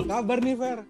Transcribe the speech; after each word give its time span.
Apa 0.00 0.16
kabar 0.24 0.38
nih, 0.40 0.56
Fer? 0.56 0.80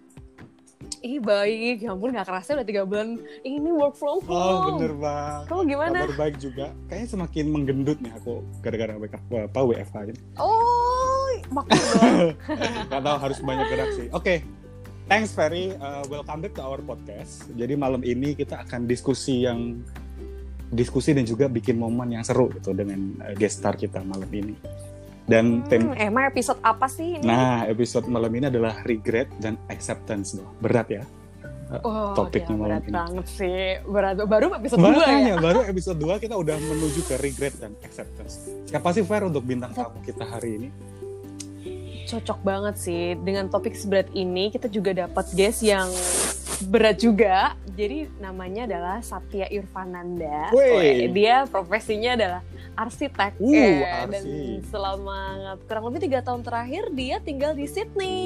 Ih 1.03 1.19
baik, 1.19 1.83
ya 1.83 1.91
ampun 1.91 2.15
gak 2.15 2.31
kerasa 2.31 2.55
udah 2.55 2.63
tiga 2.63 2.87
bulan 2.87 3.19
ini 3.43 3.69
work 3.75 3.99
from 3.99 4.23
home. 4.23 4.31
Oh, 4.31 4.79
bener 4.79 4.95
banget. 4.95 5.43
Kamu 5.51 5.61
gimana? 5.67 5.97
Kabar 6.07 6.15
baik 6.15 6.35
juga. 6.39 6.71
Kayaknya 6.87 7.07
semakin 7.11 7.45
menggendut 7.51 7.99
nih 7.99 8.13
aku 8.15 8.39
gara-gara 8.63 8.95
apa 8.95 9.59
WFH 9.67 10.15
ini. 10.15 10.21
Oh, 10.39 11.27
makanya 11.51 11.85
dong. 11.91 12.07
Gak 12.95 13.01
tahu 13.03 13.17
harus 13.19 13.39
banyak 13.43 13.67
gerak 13.67 13.89
sih. 13.99 14.07
Oke, 14.15 14.47
thanks 15.11 15.35
Ferry. 15.35 15.75
Uh, 15.75 16.07
welcome 16.07 16.39
back 16.39 16.55
to 16.55 16.63
our 16.63 16.79
podcast. 16.79 17.51
Jadi 17.59 17.75
malam 17.75 18.07
ini 18.07 18.31
kita 18.31 18.63
akan 18.63 18.87
diskusi 18.87 19.43
yang 19.43 19.83
diskusi 20.71 21.11
dan 21.11 21.27
juga 21.27 21.51
bikin 21.51 21.75
momen 21.75 22.15
yang 22.15 22.23
seru 22.23 22.47
gitu 22.55 22.71
dengan 22.71 23.19
uh, 23.27 23.35
guest 23.35 23.59
star 23.59 23.75
kita 23.75 23.99
malam 24.07 24.31
ini. 24.31 24.55
Dan 25.31 25.63
tem 25.71 25.79
Hmm, 25.87 25.95
emang 25.95 26.27
episode 26.27 26.59
apa 26.59 26.91
sih 26.91 27.15
ini? 27.15 27.23
Nah, 27.23 27.63
episode 27.63 28.03
malam 28.11 28.27
ini 28.35 28.51
adalah 28.51 28.83
regret 28.83 29.31
dan 29.39 29.55
acceptance 29.71 30.35
loh. 30.35 30.51
Berat 30.59 30.91
ya. 30.91 31.03
oh, 31.87 32.11
topiknya 32.11 32.51
ya, 32.51 32.59
malam 32.59 32.67
berat 32.67 32.83
ini. 32.83 32.91
banget 32.91 33.25
sih. 33.31 33.59
Berat 33.87 34.15
baru 34.27 34.47
episode 34.59 34.79
2 34.83 34.91
ya. 35.07 35.35
Baru 35.39 35.59
episode 35.71 35.99
2 36.03 36.23
kita 36.27 36.35
udah 36.35 36.57
menuju 36.59 37.01
ke 37.07 37.15
regret 37.23 37.55
dan 37.63 37.71
acceptance. 37.79 38.51
Siapa 38.67 38.91
sih 38.91 39.07
Fer 39.07 39.23
untuk 39.23 39.47
bintang 39.47 39.71
tamu 39.71 40.03
kita 40.03 40.27
hari 40.27 40.59
ini? 40.59 40.69
Cocok 42.11 42.43
banget 42.43 42.75
sih 42.75 43.15
dengan 43.15 43.47
topik 43.47 43.71
seberat 43.71 44.11
ini. 44.11 44.51
Kita 44.51 44.67
juga 44.67 44.91
dapat 45.07 45.31
guest 45.31 45.63
yang 45.63 45.87
berat 46.61 46.97
juga. 46.97 47.53
Jadi 47.71 48.09
namanya 48.17 48.65
adalah 48.65 48.97
Satya 48.99 49.47
Irfananda. 49.47 50.51
Wey. 50.51 51.07
Dia 51.07 51.45
profesinya 51.45 52.13
adalah 52.13 52.41
arsitek. 52.73 53.35
Uh, 53.37 53.51
Eh, 53.51 53.79
arsi. 53.83 54.11
Dan 54.11 54.23
selama 54.65 55.19
kurang 55.65 55.83
lebih 55.87 55.99
tiga 56.03 56.19
tahun 56.21 56.41
terakhir 56.41 56.91
dia 56.91 57.17
tinggal 57.19 57.51
di 57.51 57.65
Sydney, 57.65 58.19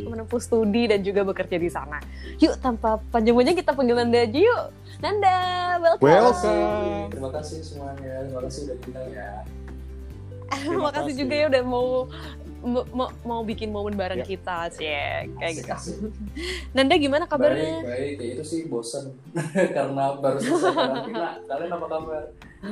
Wih. 0.00 0.08
menempuh 0.08 0.38
studi 0.38 0.86
dan 0.86 1.00
juga 1.00 1.22
bekerja 1.22 1.56
di 1.56 1.68
sana. 1.68 1.98
Yuk 2.36 2.56
tanpa 2.58 3.00
panjang 3.08 3.34
panjang 3.34 3.56
kita 3.56 3.72
panggil 3.72 3.96
Nanda 3.96 4.20
aja 4.20 4.38
yuk. 4.38 4.64
Nanda, 4.98 5.36
welcome. 5.78 6.06
Welcome. 6.06 7.06
Terima 7.10 7.30
kasih 7.32 7.58
semuanya, 7.60 8.12
terima 8.22 8.40
kasih 8.44 8.60
udah 8.64 8.76
diundang 8.78 9.08
ya. 9.10 9.30
Terima 10.52 10.84
Makasih 10.84 11.00
kasih. 11.08 11.16
juga 11.16 11.32
ya 11.34 11.46
udah 11.48 11.62
mau 11.64 11.88
mau, 12.62 12.82
mau- 12.90 13.14
mau 13.22 13.40
bikin 13.42 13.68
momen 13.68 13.92
bareng 13.92 14.18
Ya. 14.18 14.26
kita 14.28 14.70
sih 14.70 14.86
kayak 15.32 15.52
gitu. 15.54 15.68
Asik, 15.68 15.98
asik. 15.98 16.14
Nanda 16.72 16.94
gimana 16.94 17.24
Baik, 17.24 17.32
kabarnya? 17.32 17.74
baik. 17.82 18.14
Ya 18.16 18.26
itu 18.32 18.44
sih 18.44 18.60
bosen 18.64 19.12
karena 19.76 20.04
baru 20.14 20.38
selesai 20.38 20.72
karantina. 20.72 21.30
Kalian 21.44 21.70
apa 21.72 21.86
kabar? 21.88 22.22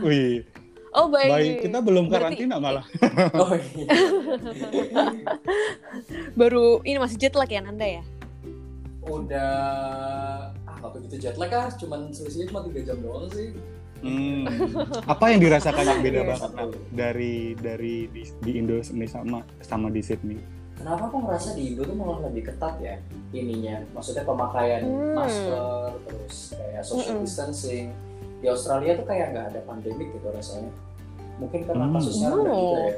Wih, 0.01 0.47
Oh 0.91 1.07
baik. 1.07 1.31
baik. 1.31 1.55
Kita 1.63 1.79
belum 1.81 2.05
Berarti- 2.07 2.35
karantina 2.43 2.57
malah. 2.57 2.83
Oh 3.37 3.53
iya. 3.53 3.87
Baru 6.33 6.83
ini 6.83 6.99
masih 6.99 7.17
jet 7.17 7.35
lag 7.35 7.47
ya 7.47 7.61
Nanda 7.61 7.87
ya? 7.87 8.03
Udah 9.01 9.51
ah 10.61 10.75
nggak 10.77 10.93
begitu 10.95 11.17
jet 11.21 11.37
lag 11.37 11.51
ah, 11.53 11.69
cuman 11.73 12.11
selisihnya 12.11 12.47
cuma 12.49 12.61
3 12.65 12.83
jam 12.85 12.99
doang 12.99 13.27
sih. 13.29 13.55
Hmm. 14.01 14.49
Apa 15.05 15.25
yang 15.29 15.41
dirasakan 15.41 15.85
yang 15.87 16.01
beda 16.01 16.21
Iya. 16.21 16.29
banget 16.31 16.51
dari 16.91 17.35
dari 17.55 17.95
di, 18.07 18.23
di 18.35 18.51
Indo 18.55 18.81
ini 18.81 19.05
sama 19.05 19.39
sama 19.61 19.89
di 19.89 20.01
Sydney? 20.01 20.41
Kenapa 20.75 21.07
aku 21.07 21.21
ngerasa 21.21 21.53
di 21.53 21.69
Indo 21.69 21.85
tuh 21.85 21.93
malah 21.93 22.25
lebih 22.25 22.49
ketat 22.49 22.81
ya 22.81 22.97
ininya? 23.31 23.85
Maksudnya 23.93 24.25
pemakaian 24.25 24.81
Hmm. 24.83 25.13
masker, 25.13 25.85
terus 26.03 26.37
kayak 26.55 26.83
social 26.83 27.21
distancing. 27.21 27.93
Di 28.41 28.49
Australia 28.49 28.97
tuh 28.97 29.05
kayak 29.05 29.27
nggak 29.31 29.47
ada 29.53 29.61
pandemik 29.63 30.09
gitu 30.11 30.29
rasanya. 30.31 30.73
Mungkin 31.37 31.61
karena 31.63 31.85
Hmm. 31.85 31.95
kasusnya 31.95 32.29
rendah 32.31 32.49
Oh. 32.51 32.61
juga 32.67 32.81
ya. 32.81 32.97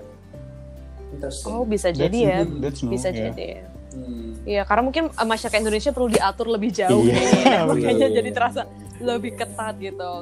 Interesting. 1.13 1.53
Oh 1.53 1.65
bisa 1.65 1.89
That's 1.89 2.01
jadi 2.01 2.19
ya. 2.23 2.37
good, 2.41 2.53
that's 2.63 2.81
no, 2.81 2.89
Bisa 2.89 3.09
ya. 3.11 3.29
jadi 3.29 3.45
ya. 3.59 3.65
Hmm. 3.93 4.31
Iya 4.43 4.63
karena 4.65 4.83
mungkin 4.83 5.05
eh, 5.07 5.27
masyarakat 5.29 5.59
Indonesia 5.61 5.91
perlu 5.91 6.09
diatur 6.09 6.47
lebih 6.49 6.71
jauh 6.73 7.03
Iya, 7.03 7.13
nih. 7.13 7.27
betul. 7.29 7.67
Makanya 7.75 8.09
jadi 8.13 8.31
terasa 8.31 8.61
lebih 8.99 9.33
ketat 9.35 9.75
gitu. 9.77 10.13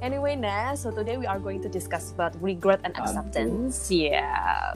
Anyway, 0.00 0.32
nah, 0.32 0.72
so 0.72 0.88
today 0.88 1.20
we 1.20 1.28
are 1.28 1.36
going 1.36 1.60
to 1.60 1.68
discuss 1.68 2.16
about 2.16 2.32
regret 2.40 2.80
and 2.88 2.96
acceptance. 2.96 3.92
Ya, 3.92 4.24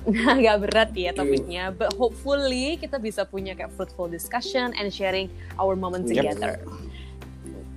yeah. 0.04 0.28
agak 0.36 0.68
berat 0.68 0.90
ya 0.92 1.16
topiknya, 1.16 1.72
but 1.72 1.96
hopefully 1.96 2.76
kita 2.76 3.00
bisa 3.00 3.24
punya 3.24 3.56
kayak 3.56 3.72
fruitful 3.72 4.04
discussion 4.04 4.76
and 4.76 4.92
sharing 4.92 5.32
our 5.56 5.72
moment 5.72 6.04
Yep. 6.04 6.12
together. 6.12 6.52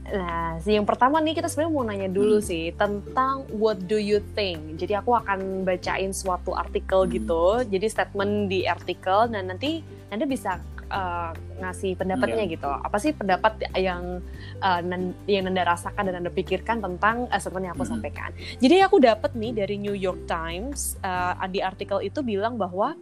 Nah, 0.08 0.60
sih 0.60 0.76
yang 0.76 0.84
pertama 0.84 1.20
nih 1.20 1.40
kita 1.40 1.48
sebenarnya 1.48 1.72
mau 1.72 1.84
nanya 1.84 2.10
dulu 2.12 2.40
Hmm. 2.40 2.48
sih 2.48 2.72
tentang 2.76 3.48
what 3.56 3.80
do 3.88 3.96
you 3.96 4.20
think. 4.36 4.76
Jadi 4.76 5.00
aku 5.00 5.16
akan 5.16 5.64
bacain 5.64 6.12
suatu 6.12 6.52
artikel 6.52 7.08
Hmm. 7.08 7.12
gitu. 7.16 7.44
Jadi 7.64 7.88
statement 7.88 8.52
di 8.52 8.68
artikel 8.68 9.32
dan 9.32 9.52
nanti 9.52 9.84
Anda 10.08 10.24
bisa 10.24 10.60
uh, 10.92 11.32
ngasih 11.62 11.96
pendapatnya 11.98 12.44
gitu. 12.48 12.68
Apa 12.68 12.98
sih 13.00 13.12
pendapat 13.14 13.60
yang 13.78 14.20
uh, 14.62 14.82
nan- 14.84 15.16
yang 15.28 15.46
Nanda 15.48 15.68
rasakan 15.68 16.12
dan 16.12 16.24
Anda 16.24 16.32
pikirkan 16.32 16.82
tentang 16.84 17.28
uh, 17.30 17.40
statement 17.40 17.72
yang 17.72 17.76
aku 17.76 17.86
Hmm. 17.88 18.00
sampaikan. 18.00 18.30
Jadi 18.60 18.76
aku 18.84 18.98
dapat 19.00 19.32
nih 19.38 19.52
dari 19.56 19.76
New 19.80 19.96
York 19.96 20.28
Times 20.28 21.00
uh, 21.04 21.40
di 21.48 21.64
artikel 21.64 22.04
itu 22.04 22.20
bilang 22.24 22.60
bahwa 22.60 22.96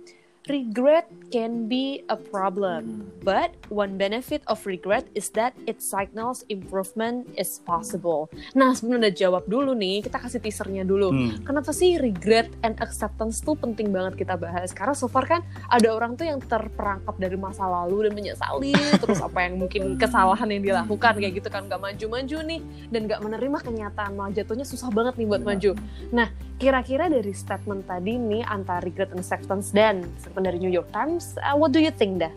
regret 0.48 1.10
can 1.34 1.66
be 1.66 2.06
a 2.10 2.18
problem. 2.18 3.10
But 3.26 3.58
one 3.74 3.98
benefit 3.98 4.46
of 4.46 4.62
regret 4.70 5.10
is 5.18 5.34
that 5.34 5.58
it 5.66 5.82
signals 5.82 6.46
improvement 6.54 7.26
is 7.34 7.58
possible. 7.66 8.30
Nah, 8.54 8.78
sebelum 8.78 9.02
udah 9.02 9.14
jawab 9.14 9.44
dulu 9.50 9.74
nih, 9.74 10.06
kita 10.06 10.22
kasih 10.22 10.40
teasernya 10.42 10.86
dulu. 10.86 11.10
Hmm. 11.10 11.42
Kenapa 11.42 11.74
sih 11.74 11.98
regret 11.98 12.54
and 12.62 12.78
acceptance 12.78 13.42
tuh 13.42 13.58
penting 13.58 13.90
banget 13.90 14.22
kita 14.22 14.38
bahas? 14.38 14.70
Karena 14.72 14.94
so 14.94 15.10
far 15.10 15.26
kan 15.26 15.42
ada 15.68 15.90
orang 15.90 16.14
tuh 16.14 16.30
yang 16.30 16.38
terperangkap 16.38 17.18
dari 17.18 17.38
masa 17.38 17.66
lalu 17.66 18.10
dan 18.10 18.14
menyesali 18.14 18.78
terus 19.02 19.20
apa 19.22 19.50
yang 19.50 19.58
mungkin 19.58 19.98
kesalahan 19.98 20.48
yang 20.54 20.62
dilakukan 20.62 21.18
kayak 21.18 21.34
gitu 21.42 21.50
kan 21.50 21.66
gak 21.66 21.82
maju-maju 21.82 22.38
nih 22.46 22.62
dan 22.94 23.02
gak 23.10 23.22
menerima 23.26 23.58
kenyataan 23.66 24.14
malah 24.14 24.32
jatuhnya 24.32 24.66
susah 24.68 24.94
banget 24.94 25.18
nih 25.18 25.26
buat 25.26 25.42
Benar. 25.42 25.58
maju. 25.58 25.72
Nah, 26.14 26.28
kira-kira 26.56 27.12
dari 27.12 27.36
statement 27.36 27.84
tadi 27.84 28.16
nih 28.16 28.44
antara 28.48 28.80
regret 28.80 29.12
and 29.12 29.20
acceptance 29.20 29.76
dan 29.76 30.08
statement 30.24 30.46
dari 30.48 30.60
New 30.60 30.72
York 30.72 30.88
Times, 30.96 31.36
uh, 31.44 31.56
what 31.56 31.76
do 31.76 31.84
you 31.84 31.92
think 31.92 32.24
dah? 32.24 32.32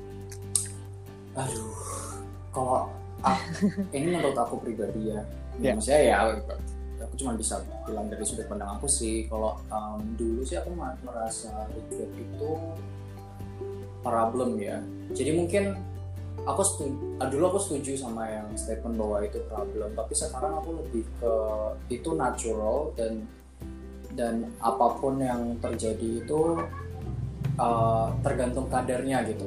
Aduh, 1.39 1.71
kalau 2.51 2.91
aku, 3.23 3.63
ini 3.97 4.19
menurut 4.19 4.35
aku 4.35 4.59
pribadi 4.59 5.15
ya, 5.15 5.23
Ya. 5.59 5.75
maksudnya 5.75 6.03
ya 6.07 6.17
aku 7.03 7.15
cuma 7.19 7.35
bisa 7.35 7.59
bilang 7.83 8.07
dari 8.07 8.23
sudut 8.23 8.47
pandang 8.47 8.79
aku 8.79 8.87
sih. 8.87 9.27
Kalau 9.27 9.59
um, 9.71 9.99
dulu 10.15 10.43
sih 10.47 10.55
aku 10.55 10.71
merasa 11.03 11.67
regret 11.75 12.11
itu 12.15 12.51
problem 14.03 14.59
ya. 14.59 14.79
Jadi 15.15 15.31
mungkin 15.35 15.75
aku 16.47 16.63
setuju, 16.63 16.95
dulu 17.27 17.45
aku 17.55 17.59
setuju 17.59 17.99
sama 17.99 18.31
yang 18.31 18.47
statement 18.55 18.95
bahwa 18.95 19.19
itu 19.27 19.43
problem, 19.51 19.91
tapi 19.99 20.15
sekarang 20.15 20.63
aku 20.63 20.71
lebih 20.79 21.05
ke 21.19 21.33
itu 21.91 22.11
natural 22.15 22.95
dan 22.95 23.27
dan 24.19 24.51
apa 24.59 24.99
pun 24.99 25.23
yang 25.23 25.55
terjadi 25.63 26.27
itu 26.27 26.59
uh, 27.55 28.11
tergantung 28.27 28.67
kadarnya 28.67 29.23
gitu. 29.31 29.47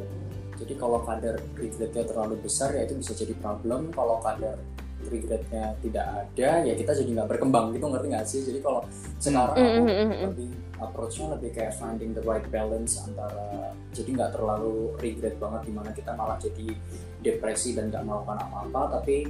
Jadi 0.64 0.74
kalau 0.80 1.04
kadar 1.04 1.36
regretnya 1.60 2.08
terlalu 2.08 2.40
besar 2.40 2.72
ya 2.72 2.88
itu 2.88 2.96
bisa 2.96 3.12
jadi 3.12 3.36
problem. 3.36 3.92
Kalau 3.92 4.24
kadar 4.24 4.56
regretnya 5.02 5.74
tidak 5.82 6.06
ada 6.06 6.62
ya 6.62 6.74
kita 6.78 6.94
jadi 6.94 7.10
nggak 7.20 7.30
berkembang 7.36 7.76
gitu 7.76 7.92
ngerti 7.92 8.08
nggak 8.08 8.26
sih? 8.30 8.42
Jadi 8.48 8.60
kalau 8.64 8.82
sekarang 9.20 9.52
aku 9.52 9.60
Mm, 9.60 9.68
mm, 9.68 9.84
mm, 9.84 10.08
mm. 10.08 10.24
lebih 10.32 10.52
approach-nya 10.82 11.28
lebih 11.38 11.50
kayak 11.54 11.74
finding 11.78 12.12
the 12.16 12.24
right 12.26 12.46
balance 12.50 12.98
antara 13.06 13.76
jadi 13.94 14.10
nggak 14.18 14.32
terlalu 14.34 14.98
regret 14.98 15.36
banget 15.38 15.62
di 15.70 15.74
mana 15.74 15.90
kita 15.94 16.12
malah 16.18 16.38
jadi 16.42 16.74
depresi 17.22 17.78
dan 17.78 17.94
nggak 17.94 18.02
melakukan 18.02 18.40
apa-apa 18.50 19.02
tapi 19.02 19.30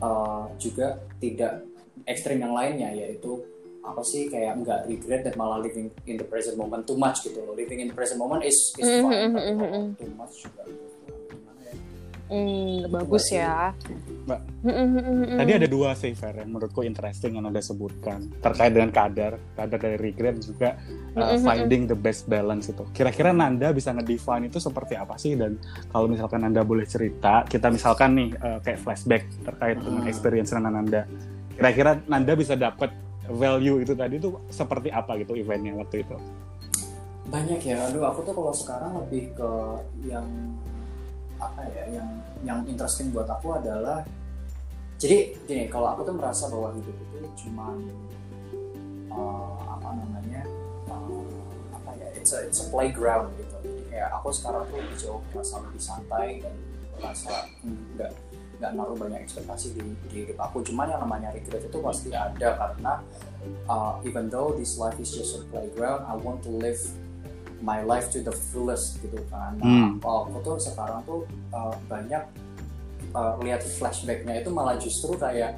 uh, 0.00 0.48
juga 0.56 0.96
tidak 1.20 1.68
ekstrim 2.08 2.40
yang 2.40 2.56
lainnya 2.56 2.96
yaitu 2.96 3.44
apa 3.86 4.02
sih 4.02 4.26
kayak 4.26 4.60
nggak 4.60 4.80
regret 4.84 5.22
dan 5.22 5.34
malah 5.34 5.56
living 5.56 5.86
in 6.04 6.18
the 6.18 6.26
present 6.26 6.58
moment 6.58 6.82
too 6.82 6.98
much 6.98 7.22
gitu 7.22 7.38
loh 7.38 7.54
living 7.54 7.78
in 7.78 7.86
the 7.86 7.94
present 7.94 8.18
moment 8.18 8.42
is 8.42 8.74
is 8.76 8.84
Mhm, 8.84 9.00
fine 9.00 9.30
tapi 9.30 9.40
kalau 9.46 9.62
mhm. 9.62 9.84
too 9.94 10.10
much 10.12 10.34
juga 10.42 10.62
gimana 11.30 11.60
ya 11.62 11.74
Hmm, 12.26 12.90
bagus 12.90 13.30
sih. 13.30 13.38
ya. 13.38 13.70
Mbak, 14.26 14.40
Mm-mm-mm-mm. 14.66 15.38
Tadi 15.38 15.52
ada 15.54 15.68
dua 15.70 15.94
sih 15.94 16.10
Fer 16.10 16.42
yang 16.42 16.50
menurutku 16.50 16.82
interesting 16.82 17.38
yang 17.38 17.46
Anda 17.46 17.62
sebutkan 17.62 18.26
terkait 18.42 18.74
dengan 18.74 18.90
kadar, 18.90 19.38
kadar 19.54 19.78
dari 19.78 19.94
regret 19.94 20.42
juga 20.42 20.74
uh, 21.14 21.38
finding 21.38 21.86
the 21.86 21.94
best 21.94 22.26
balance 22.26 22.66
itu. 22.66 22.82
Kira-kira 22.90 23.30
Nanda 23.30 23.70
bisa 23.70 23.94
ngedefine 23.94 24.50
itu 24.50 24.58
seperti 24.58 24.98
apa 24.98 25.14
sih 25.14 25.38
dan 25.38 25.54
kalau 25.94 26.10
misalkan 26.10 26.42
Nanda 26.42 26.66
boleh 26.66 26.82
cerita, 26.82 27.46
kita 27.46 27.70
misalkan 27.70 28.18
nih 28.18 28.28
uh, 28.42 28.58
kayak 28.58 28.82
flashback 28.82 29.22
terkait 29.46 29.78
dengan 29.78 30.02
Hmm. 30.02 30.10
experience 30.10 30.50
Nanda. 30.50 31.06
Kira-kira 31.54 32.02
Nanda 32.10 32.34
bisa 32.34 32.58
dapat 32.58 32.90
value 33.30 33.82
itu 33.82 33.92
tadi 33.92 34.18
tuh 34.18 34.42
seperti 34.50 34.88
apa 34.90 35.18
gitu 35.20 35.34
eventnya 35.34 35.74
waktu 35.76 36.02
itu? 36.02 36.16
banyak 37.26 37.58
ya 37.58 37.90
aduh 37.90 38.06
aku 38.06 38.22
tuh 38.22 38.34
kalau 38.38 38.54
sekarang 38.54 38.92
lebih 39.02 39.34
ke 39.34 39.50
yang 40.06 40.26
apa 41.42 41.66
ya 41.74 42.00
yang 42.00 42.08
yang 42.46 42.58
interesting 42.70 43.10
buat 43.10 43.26
aku 43.26 43.58
adalah 43.58 44.06
jadi 44.96 45.34
gini 45.44 45.66
kalau 45.68 45.92
aku 45.92 46.06
tuh 46.06 46.14
merasa 46.14 46.48
bahwa 46.48 46.72
hidup 46.72 46.96
itu 46.96 47.18
cuma 47.44 47.74
apa 49.66 49.88
namanya 49.96 50.44
uh, 50.88 51.24
apa 51.74 51.90
ya 51.98 52.08
it's 52.14 52.30
a, 52.32 52.46
it's 52.46 52.62
a 52.62 52.66
playground 52.70 53.32
gitu 53.36 53.56
jadi 53.64 53.80
kayak 53.90 54.10
aku 54.22 54.28
sekarang 54.30 54.62
tuh 54.70 54.76
lebih 54.78 54.96
jauh 54.96 55.20
merasa 55.34 55.54
lebih 55.66 55.82
santai 55.82 56.28
dan 56.40 56.54
merasa 56.96 57.32
hmm, 57.60 57.84
nggak 58.56 58.72
naruh 58.72 58.96
banyak 58.96 59.20
ekspektasi 59.20 59.76
di, 59.76 59.82
di 60.08 60.16
hidup 60.24 60.40
aku 60.40 60.64
cuman 60.64 60.88
yang 60.88 61.00
namanya 61.04 61.28
regret 61.30 61.60
itu 61.60 61.78
pasti 61.78 62.08
ada 62.10 62.56
karena 62.56 62.92
uh, 63.68 64.00
even 64.02 64.26
though 64.26 64.56
this 64.56 64.76
life 64.76 64.96
is 64.96 65.12
just 65.12 65.36
a 65.36 65.42
playground 65.52 66.08
I 66.08 66.16
want 66.16 66.40
to 66.44 66.50
live 66.50 66.80
my 67.60 67.80
life 67.80 68.08
to 68.12 68.20
the 68.20 68.32
fullest 68.32 69.00
gitu 69.00 69.20
kan 69.28 69.56
nah 69.60 69.64
Hmm. 69.64 70.00
kalau 70.00 70.28
aku 70.28 70.38
tuh 70.40 70.56
sekarang 70.56 71.00
tuh 71.04 71.24
uh, 71.52 71.76
banyak 71.86 72.24
uh, 73.12 73.36
lihat 73.40 73.60
flashbacknya 73.64 74.40
itu 74.40 74.48
malah 74.48 74.76
justru 74.76 75.16
kayak 75.16 75.56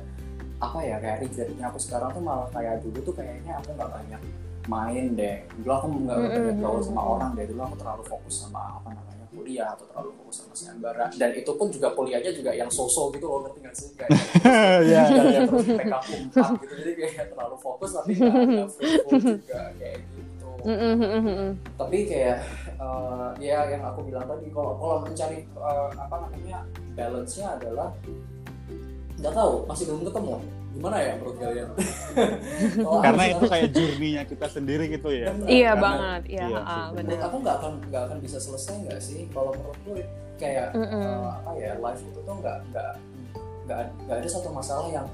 apa 0.58 0.78
ya 0.82 0.98
kayak 0.98 1.22
regretnya 1.22 1.70
aku 1.70 1.78
sekarang 1.78 2.10
tuh 2.10 2.22
malah 2.22 2.50
kayak 2.50 2.82
dulu 2.82 2.98
tuh 3.02 3.14
kayaknya 3.14 3.62
aku 3.62 3.74
nggak 3.78 3.90
banyak 3.94 4.20
main 4.66 5.04
deh 5.14 5.38
dulu 5.58 5.70
aku 5.70 5.86
nggak 6.02 6.18
Mm-mm. 6.18 6.34
banyak 6.34 6.56
gaul 6.58 6.80
sama 6.82 7.02
orang 7.02 7.30
deh 7.34 7.46
dulu 7.46 7.60
aku 7.62 7.76
terlalu 7.78 8.02
fokus 8.04 8.34
sama 8.42 8.60
apa 8.74 8.90
namanya 8.90 9.17
kuliah 9.30 9.68
atau 9.76 9.84
terlalu 9.88 10.10
fokus 10.18 10.34
sama 10.42 10.54
sayembara 10.56 11.06
dan 11.16 11.30
itu 11.36 11.50
pun 11.54 11.68
juga 11.68 11.92
kuliahnya 11.92 12.32
juga 12.32 12.50
yang 12.56 12.70
sosok 12.72 13.16
gitu 13.16 13.26
loh 13.28 13.44
ngerti 13.44 13.58
nggak 13.60 13.74
sih? 13.76 13.88
Kayak 13.94 14.10
ya 14.92 15.02
yang 15.08 15.46
terus 15.46 15.66
PK 15.68 15.94
empat 15.94 16.50
gitu 16.62 16.74
jadi 16.80 16.92
kayak 16.96 17.26
terlalu 17.32 17.56
fokus 17.60 17.90
tapi 17.96 18.10
nggak 18.16 18.34
ada 18.34 18.66
fruitful 18.68 19.18
juga 19.20 19.60
kayak 19.76 19.98
gitu. 20.02 20.48
Mm-mm, 20.58 20.94
mm-mm, 20.98 21.22
mm-mm. 21.22 21.50
tapi 21.78 21.98
kayak 22.10 22.42
eh, 22.82 23.28
ya 23.38 23.58
yang 23.70 23.82
aku 23.86 24.02
bilang 24.10 24.26
tadi 24.26 24.50
kalau 24.50 24.74
kalau 24.74 24.96
mencari 25.06 25.46
eh, 25.46 25.88
apa 25.94 26.16
namanya 26.26 26.58
balance 26.98 27.38
nya 27.38 27.46
adalah 27.54 27.88
nggak 29.18 29.34
tahu 29.34 29.66
masih 29.70 29.84
belum 29.86 30.02
ketemu 30.10 30.34
gimana 30.70 30.96
ya 30.98 31.12
menurut 31.14 31.36
kalian 31.36 31.68
Kalau 31.72 32.92
aku 32.92 33.02
karena 33.02 33.24
itu 33.26 33.44
kayak 33.46 33.68
journey-nya 33.70 34.22
kita 34.24 34.46
sendiri 34.46 34.84
gitu 34.88 35.08
ya 35.08 35.28
Benar. 35.30 35.48
Iya 35.48 35.64
Karena- 35.66 35.82
banget, 35.82 36.22
iya, 36.28 36.44
iya 36.44 36.58
ah, 36.58 36.62
sih, 36.62 36.82
benar. 36.92 36.94
menurut 36.94 37.22
aku 37.22 37.36
nggak 37.38 37.56
akan 37.56 37.72
nggak 37.84 38.02
akan 38.04 38.18
bisa 38.20 38.38
selesai 38.38 38.74
nggak 38.82 39.00
sih 39.00 39.20
kalau 39.28 39.50
menurutku 39.52 39.90
kayak 40.36 40.66
Mm-mm. 40.70 41.02
eh, 41.02 41.28
apa 41.34 41.50
ya 41.56 41.72
life 41.76 41.98
itu 42.00 42.20
tuh 42.20 42.34
nggak 42.36 42.56
nggak 42.68 42.90
nggak 43.64 43.78
nggak 43.98 44.16
ada 44.18 44.28
satu 44.28 44.48
masalah 44.50 44.86
yang 44.88 45.06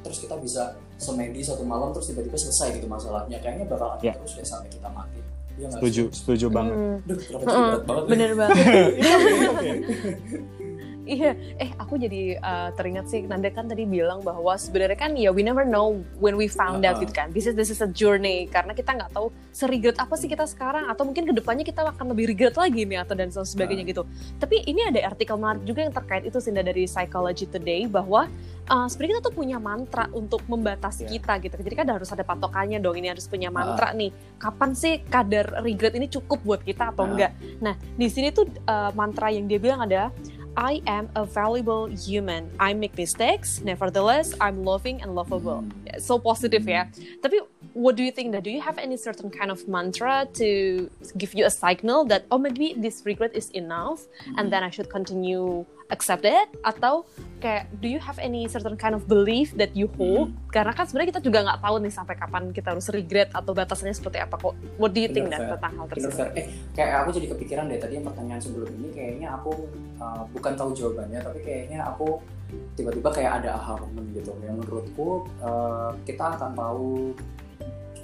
terus 0.00 0.18
kita 0.18 0.34
bisa 0.36 0.62
semedi 0.94 1.40
satu 1.40 1.62
malam 1.62 1.90
terus 1.90 2.06
tiba-tiba 2.06 2.34
selesai 2.34 2.72
gitu 2.74 2.86
masalahnya 2.86 3.36
kayaknya 3.38 3.66
bakal 3.66 3.88
ada 3.90 4.02
Ya. 4.02 4.12
terus 4.14 4.34
deh 4.34 4.42
sampai 4.42 4.70
kita 4.70 4.88
mati 4.88 5.20
Iya 5.54 5.66
nggak 5.68 5.80
setuju 5.80 6.02
sih? 6.02 6.16
setuju 6.16 6.46
banget 6.48 6.74
Mm. 6.74 6.96
Duh, 7.04 7.18
berat 7.36 7.82
banget 7.84 8.02
ya? 8.02 8.08
Bener 8.08 8.30
banget. 8.34 8.56
Iya, 11.04 11.36
eh 11.60 11.70
aku 11.76 12.00
jadi 12.00 12.40
uh, 12.40 12.72
teringat 12.72 13.12
sih 13.12 13.28
Nanda 13.28 13.52
kan 13.52 13.68
tadi 13.68 13.84
bilang 13.84 14.24
bahwa 14.24 14.56
sebenarnya 14.56 14.96
kan 14.96 15.12
ya 15.12 15.28
we 15.28 15.44
never 15.44 15.60
know 15.68 16.00
when 16.16 16.32
we 16.40 16.48
found 16.48 16.80
out 16.80 16.96
Uh-uh. 16.96 17.04
gitu 17.04 17.12
kan. 17.12 17.28
This 17.28 17.44
is 17.44 17.52
this 17.52 17.68
is 17.68 17.84
a 17.84 17.90
journey 17.92 18.48
karena 18.48 18.72
kita 18.72 18.96
nggak 18.96 19.12
tahu 19.12 19.28
serigret 19.52 20.00
apa 20.00 20.16
sih 20.16 20.32
kita 20.32 20.48
sekarang 20.48 20.88
atau 20.88 21.04
mungkin 21.04 21.28
ke 21.28 21.36
depannya 21.36 21.60
kita 21.60 21.84
akan 21.84 22.16
lebih 22.16 22.32
regret 22.32 22.56
lagi 22.56 22.88
nih 22.88 23.04
atau 23.04 23.12
dan 23.12 23.28
sebagainya 23.28 23.84
gitu. 23.84 24.08
Tapi 24.40 24.64
ini 24.64 24.80
ada 24.88 25.04
artikel 25.04 25.36
menarik 25.36 25.68
juga 25.68 25.84
yang 25.84 25.92
terkait 25.92 26.24
itu 26.24 26.40
Sinda 26.40 26.64
dari 26.64 26.88
Psychology 26.88 27.44
Today 27.52 27.84
bahwa 27.84 28.24
uh, 28.72 28.86
sebenarnya 28.88 29.20
kita 29.20 29.22
tuh 29.28 29.34
punya 29.36 29.58
mantra 29.60 30.08
untuk 30.10 30.40
membatasi 30.48 31.04
Yeah. 31.04 31.20
kita 31.20 31.32
gitu. 31.42 31.54
Jadi 31.60 31.74
kan 31.76 31.86
harus 31.90 32.08
ada 32.14 32.24
patokannya 32.24 32.80
dong. 32.80 32.96
Ini 32.96 33.12
harus 33.12 33.28
punya 33.28 33.52
mantra 33.52 33.92
nih. 33.92 34.08
Kapan 34.40 34.72
sih 34.72 35.04
kadar 35.04 35.60
regret 35.60 35.92
ini 35.98 36.08
cukup 36.08 36.40
buat 36.40 36.60
kita 36.64 36.96
atau 36.96 37.04
Uh-uh. 37.04 37.12
enggak? 37.12 37.32
Nah 37.60 37.74
di 37.76 38.08
sini 38.08 38.32
tuh 38.32 38.48
uh, 38.64 38.88
mantra 38.96 39.28
yang 39.28 39.44
dia 39.44 39.60
bilang 39.60 39.84
ada 39.84 40.08
I 40.56 40.82
am 40.86 41.08
a 41.16 41.24
valuable 41.24 41.86
human. 41.86 42.50
I 42.60 42.74
make 42.74 42.96
mistakes, 42.96 43.60
nevertheless 43.60 44.34
I'm 44.40 44.64
loving 44.64 45.02
and 45.02 45.14
lovable. 45.14 45.64
So 45.98 46.18
positif 46.18 46.66
ya. 46.66 46.86
Tapi 47.22 47.42
what 47.74 47.96
do 47.98 48.02
you 48.06 48.14
think 48.14 48.30
that 48.32 48.46
do 48.46 48.50
you 48.50 48.62
have 48.62 48.78
any 48.78 48.96
certain 48.96 49.30
kind 49.30 49.50
of 49.50 49.66
mantra 49.66 50.26
to 50.38 50.88
give 51.18 51.34
you 51.34 51.44
a 51.44 51.50
signal 51.50 52.06
that 52.06 52.24
oh 52.30 52.38
maybe 52.38 52.74
this 52.78 53.02
regret 53.04 53.34
is 53.34 53.50
enough 53.50 54.06
and 54.24 54.46
mm-hmm. 54.46 54.50
then 54.50 54.62
I 54.62 54.70
should 54.70 54.88
continue 54.88 55.66
accept 55.90 56.24
it 56.24 56.48
atau 56.64 57.04
kayak 57.44 57.68
do 57.84 57.92
you 57.92 58.00
have 58.00 58.16
any 58.16 58.48
certain 58.48 58.72
kind 58.72 58.96
of 58.96 59.04
belief 59.04 59.52
that 59.60 59.76
you 59.76 59.92
hold? 60.00 60.32
Karena 60.48 60.72
kan 60.72 60.88
sebenarnya 60.88 61.12
kita 61.12 61.20
juga 61.20 61.44
nggak 61.44 61.60
tahu 61.60 61.76
nih 61.84 61.92
sampai 61.92 62.16
kapan 62.16 62.42
kita 62.56 62.72
harus 62.72 62.88
regret 62.88 63.28
atau 63.36 63.52
batasannya 63.52 63.92
seperti 63.92 64.24
apa 64.24 64.40
kok. 64.40 64.56
What 64.80 64.96
do 64.96 65.04
you 65.04 65.12
think 65.12 65.28
Bener, 65.28 65.52
dan 65.52 65.60
tentang 65.60 65.72
hal 65.76 65.86
Bener, 65.92 66.08
tersebut? 66.08 66.16
Fer. 66.16 66.28
Eh, 66.40 66.46
kayak 66.72 67.04
aku 67.04 67.08
jadi 67.20 67.26
kepikiran 67.36 67.64
deh 67.68 67.76
tadi 67.76 68.00
yang 68.00 68.06
pertanyaan 68.08 68.40
sebelum 68.40 68.72
ini 68.80 68.88
kayaknya 68.96 69.28
aku 69.36 69.52
uh, 70.00 70.24
bukan 70.32 70.52
tahu 70.56 70.70
jawabannya 70.72 71.20
tapi 71.20 71.38
kayaknya 71.44 71.84
aku 71.84 72.24
tiba-tiba 72.72 73.08
kayak 73.12 73.32
ada 73.44 73.60
aha 73.60 73.76
moment 73.76 74.08
gitu. 74.16 74.32
Yang 74.40 74.56
menurutku 74.64 75.28
uh, 75.44 75.92
kita 76.08 76.40
akan 76.40 76.56
tahu 76.56 77.12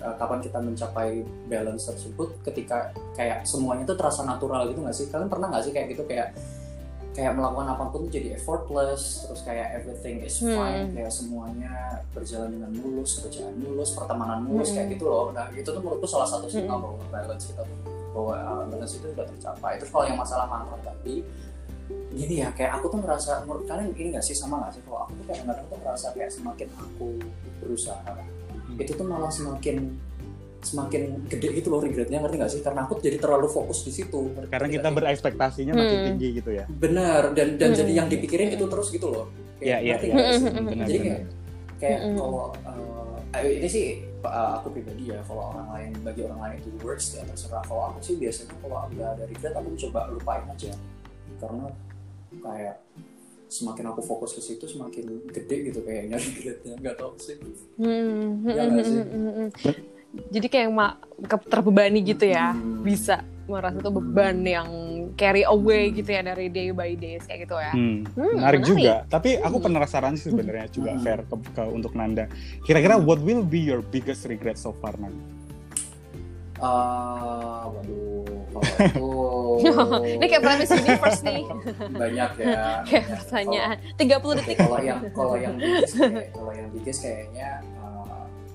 uh, 0.04 0.14
kapan 0.20 0.38
kita 0.44 0.58
mencapai 0.60 1.25
balance 1.48 1.88
tersebut 1.88 2.28
ketika 2.44 2.92
kayak 3.16 3.48
semuanya 3.48 3.88
itu 3.88 3.96
terasa 3.96 4.20
natural 4.20 4.69
gitu 4.69 4.84
nggak 4.84 4.96
sih? 5.00 5.08
Kalian 5.08 5.32
pernah 5.32 5.48
nggak 5.48 5.64
sih 5.64 5.72
kayak 5.72 5.96
gitu? 5.96 6.04
Kayak 6.04 6.37
kayak 7.11 7.35
melakukan 7.35 7.67
apa 7.75 7.85
pun 7.91 8.07
tuh 8.07 8.12
jadi 8.12 8.39
effortless 8.39 9.27
terus 9.27 9.43
kayak 9.43 9.75
everything 9.75 10.23
is 10.23 10.39
fine 10.39 10.87
Hmm. 10.89 10.95
kayak 10.95 11.11
semuanya 11.11 11.73
berjalan 12.15 12.55
dengan 12.55 12.71
mulus 12.71 13.19
kerjaan 13.19 13.55
mulus 13.59 13.91
pertemanan 13.99 14.47
mulus 14.47 14.71
Hmm. 14.71 14.77
kayak 14.79 14.89
gitu 14.95 15.05
loh. 15.11 15.35
Nah 15.35 15.51
itu 15.51 15.67
tuh 15.67 15.83
menurutku 15.83 16.07
salah 16.07 16.29
satu 16.31 16.47
signal 16.47 16.79
bahwa 16.79 17.03
balance 17.11 17.51
kita 17.51 17.67
tuh 17.67 17.79
bahwa 18.15 18.35
uh, 18.39 18.62
balance 18.67 18.95
itu 18.99 19.07
sudah 19.11 19.27
tercapai. 19.27 19.79
Terus 19.83 19.91
kalau 19.91 20.05
yang 20.07 20.19
masalah 20.19 20.47
mantra 20.47 20.79
tadi 20.87 21.23
gini 22.15 22.43
ya 22.43 22.55
kayak 22.55 22.79
aku 22.79 22.87
tuh 22.95 22.99
merasa 23.03 23.43
menurut 23.43 23.67
kalian 23.67 23.91
ini 23.95 24.15
nggak 24.15 24.23
sih 24.23 24.35
sama 24.35 24.62
nggak 24.62 24.79
sih? 24.79 24.83
Kalau 24.87 24.99
aku 25.07 25.12
tuh 25.19 25.25
kayak 25.27 25.39
kadang 25.47 25.67
tuh 25.67 25.79
merasa 25.83 26.07
kayak 26.15 26.31
semakin 26.31 26.69
aku 26.79 27.07
berusaha 27.59 28.15
itu 28.79 28.93
tuh 28.95 29.07
malah 29.07 29.29
semakin 29.29 29.99
semakin 30.61 31.03
gede 31.27 31.49
gitu 31.55 31.69
loh 31.69 31.81
regretnya 31.81 32.19
ngerti 32.19 32.37
nggak 32.37 32.51
sih 32.51 32.61
karena 32.61 32.85
aku 32.85 32.97
jadi 32.97 33.17
terlalu 33.17 33.49
fokus 33.49 33.81
di 33.81 33.91
situ 33.91 34.29
karena 34.47 34.69
kita 34.69 34.81
nggak 34.81 34.93
sih? 34.93 34.99
berekspektasinya 34.99 35.73
makin 35.73 35.97
Hmm. 35.97 36.07
tinggi 36.12 36.29
gitu 36.37 36.51
ya 36.53 36.65
benar 36.71 37.33
dan 37.33 37.57
dan 37.57 37.71
Hmm. 37.71 37.79
jadi 37.79 37.93
yang 37.95 38.07
dipikirin 38.07 38.49
itu 38.51 38.65
terus 38.65 38.89
gitu 38.89 39.09
loh 39.09 39.27
Iya, 39.59 39.77
iya, 39.79 39.93
ngerti 39.95 40.07
iya. 40.07 40.15
nggak 40.15 40.27
sih? 40.31 40.45
Hmm. 40.47 40.65
benar 40.67 40.87
Jadi 40.87 40.99
benar 40.99 41.09
kayak- 41.11 41.27
kayak 41.77 41.99
Mm-mm. 42.03 42.17
kalau 42.17 42.45
eh, 43.31 43.53
ini 43.57 43.69
sih 43.69 43.85
uh, 44.21 44.53
aku 44.57 44.69
pribadi 44.71 45.05
ya 45.07 45.21
kalau 45.23 45.43
orang 45.51 45.69
lain 45.71 45.91
bagi 46.03 46.21
orang 46.23 46.41
lain 46.43 46.55
itu 46.59 46.69
works 46.81 47.15
ya 47.15 47.23
terserah 47.23 47.62
kalau 47.62 47.83
aku 47.89 47.99
sih 48.03 48.15
biasanya 48.17 48.53
kalau 48.59 48.85
udah 48.87 49.09
ada 49.15 49.25
regret 49.25 49.55
aku 49.55 49.69
coba 49.81 50.01
lupain 50.09 50.45
aja 50.47 50.73
karena 51.39 51.65
kayak 52.37 52.77
semakin 53.49 53.85
aku 53.87 54.01
fokus 54.01 54.33
ke 54.33 54.41
situ 54.41 54.65
semakin 54.65 55.05
gede 55.27 55.57
gitu 55.67 55.81
kayaknya 55.81 56.21
regretnya 56.27 56.75
nggak 56.77 56.97
tahu 56.97 57.12
sih 57.17 57.37
Hmm, 57.77 58.45
Iya 58.45 58.62
hmm, 58.62 58.71
nggak 58.71 58.85
sih? 58.85 59.75
Hmm, 60.11 60.17
hmm, 60.17 60.21
hmm. 60.21 60.31
Jadi 60.31 60.47
kayak 60.47 60.69
mak 60.69 60.93
ke- 61.23 61.49
terbebani 61.49 62.03
gitu 62.03 62.25
ya, 62.25 62.51
Hmm. 62.51 62.83
bisa 62.83 63.23
merasa 63.47 63.79
tuh 63.79 63.91
beban 63.93 64.40
yang 64.40 64.69
carry 65.12 65.43
away 65.43 65.90
gitu 65.90 66.07
ya 66.09 66.23
dari 66.25 66.47
day 66.47 66.71
by 66.71 66.95
day 66.95 67.19
kayak 67.19 67.45
gitu 67.45 67.55
ya. 67.57 67.73
Hmm, 67.73 68.07
Hmm, 68.09 68.35
menarik 68.37 68.61
menarik. 68.61 68.62
juga. 68.64 68.95
Tapi 69.09 69.31
aku 69.37 69.57
Hmm. 69.57 69.67
penasaran 69.67 70.14
sih 70.14 70.31
sebenarnya 70.31 70.67
juga 70.69 70.90
Hmm. 70.93 71.00
fair 71.00 71.21
ke, 71.25 71.35
ke- 71.50 71.67
untuk 71.69 71.93
Nanda. 71.93 72.31
Kira-kira 72.61 72.95
what 72.97 73.19
will 73.19 73.43
be 73.43 73.59
your 73.59 73.81
biggest 73.81 74.23
regret 74.25 74.55
so 74.55 74.71
far 74.73 74.95
Nanda? 74.97 75.19
Ah, 76.59 77.64
waduh 77.67 78.21
kalau 78.52 78.61
itu 78.85 79.09
Ini 80.12 80.25
kayak 80.29 80.43
Promise 80.43 80.73
Universe 80.76 81.21
nih, 81.23 81.43
banyak 82.05 82.31
ya 82.37 82.55
kayak 82.85 83.05
pertanyaan 83.17 83.76
30 83.97 84.21
Oke, 84.21 84.37
detik. 84.37 84.57
kalau 84.61 84.79
yang 84.79 85.00
kalau 85.11 85.37
yang 85.37 85.57
biggest 85.57 85.97
kayak, 85.97 86.29
kalau 86.31 86.52
yang 86.52 86.69
biggest 86.71 87.00
kayaknya 87.00 87.49
uh, 87.75 87.79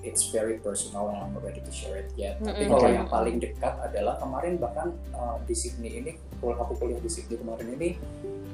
it's 0.06 0.30
very 0.30 0.62
personal 0.62 1.10
and 1.10 1.18
I'm 1.18 1.34
not 1.34 1.42
ready 1.42 1.58
to 1.58 1.72
share 1.74 1.98
it 1.98 2.14
yet. 2.14 2.38
Tapi 2.38 2.64
Mm-mm. 2.64 2.72
kalau 2.78 2.88
yang 2.88 3.08
paling 3.10 3.36
dekat 3.42 3.74
adalah 3.82 4.14
kemarin 4.22 4.62
bahkan 4.62 4.94
uh, 5.10 5.42
di 5.42 5.52
Sydney 5.58 5.98
ini, 5.98 6.14
kalau 6.38 6.54
aku 6.62 6.78
kuliah 6.78 7.02
di 7.02 7.10
Sydney 7.10 7.36
kemarin 7.42 7.74
ini, 7.74 7.98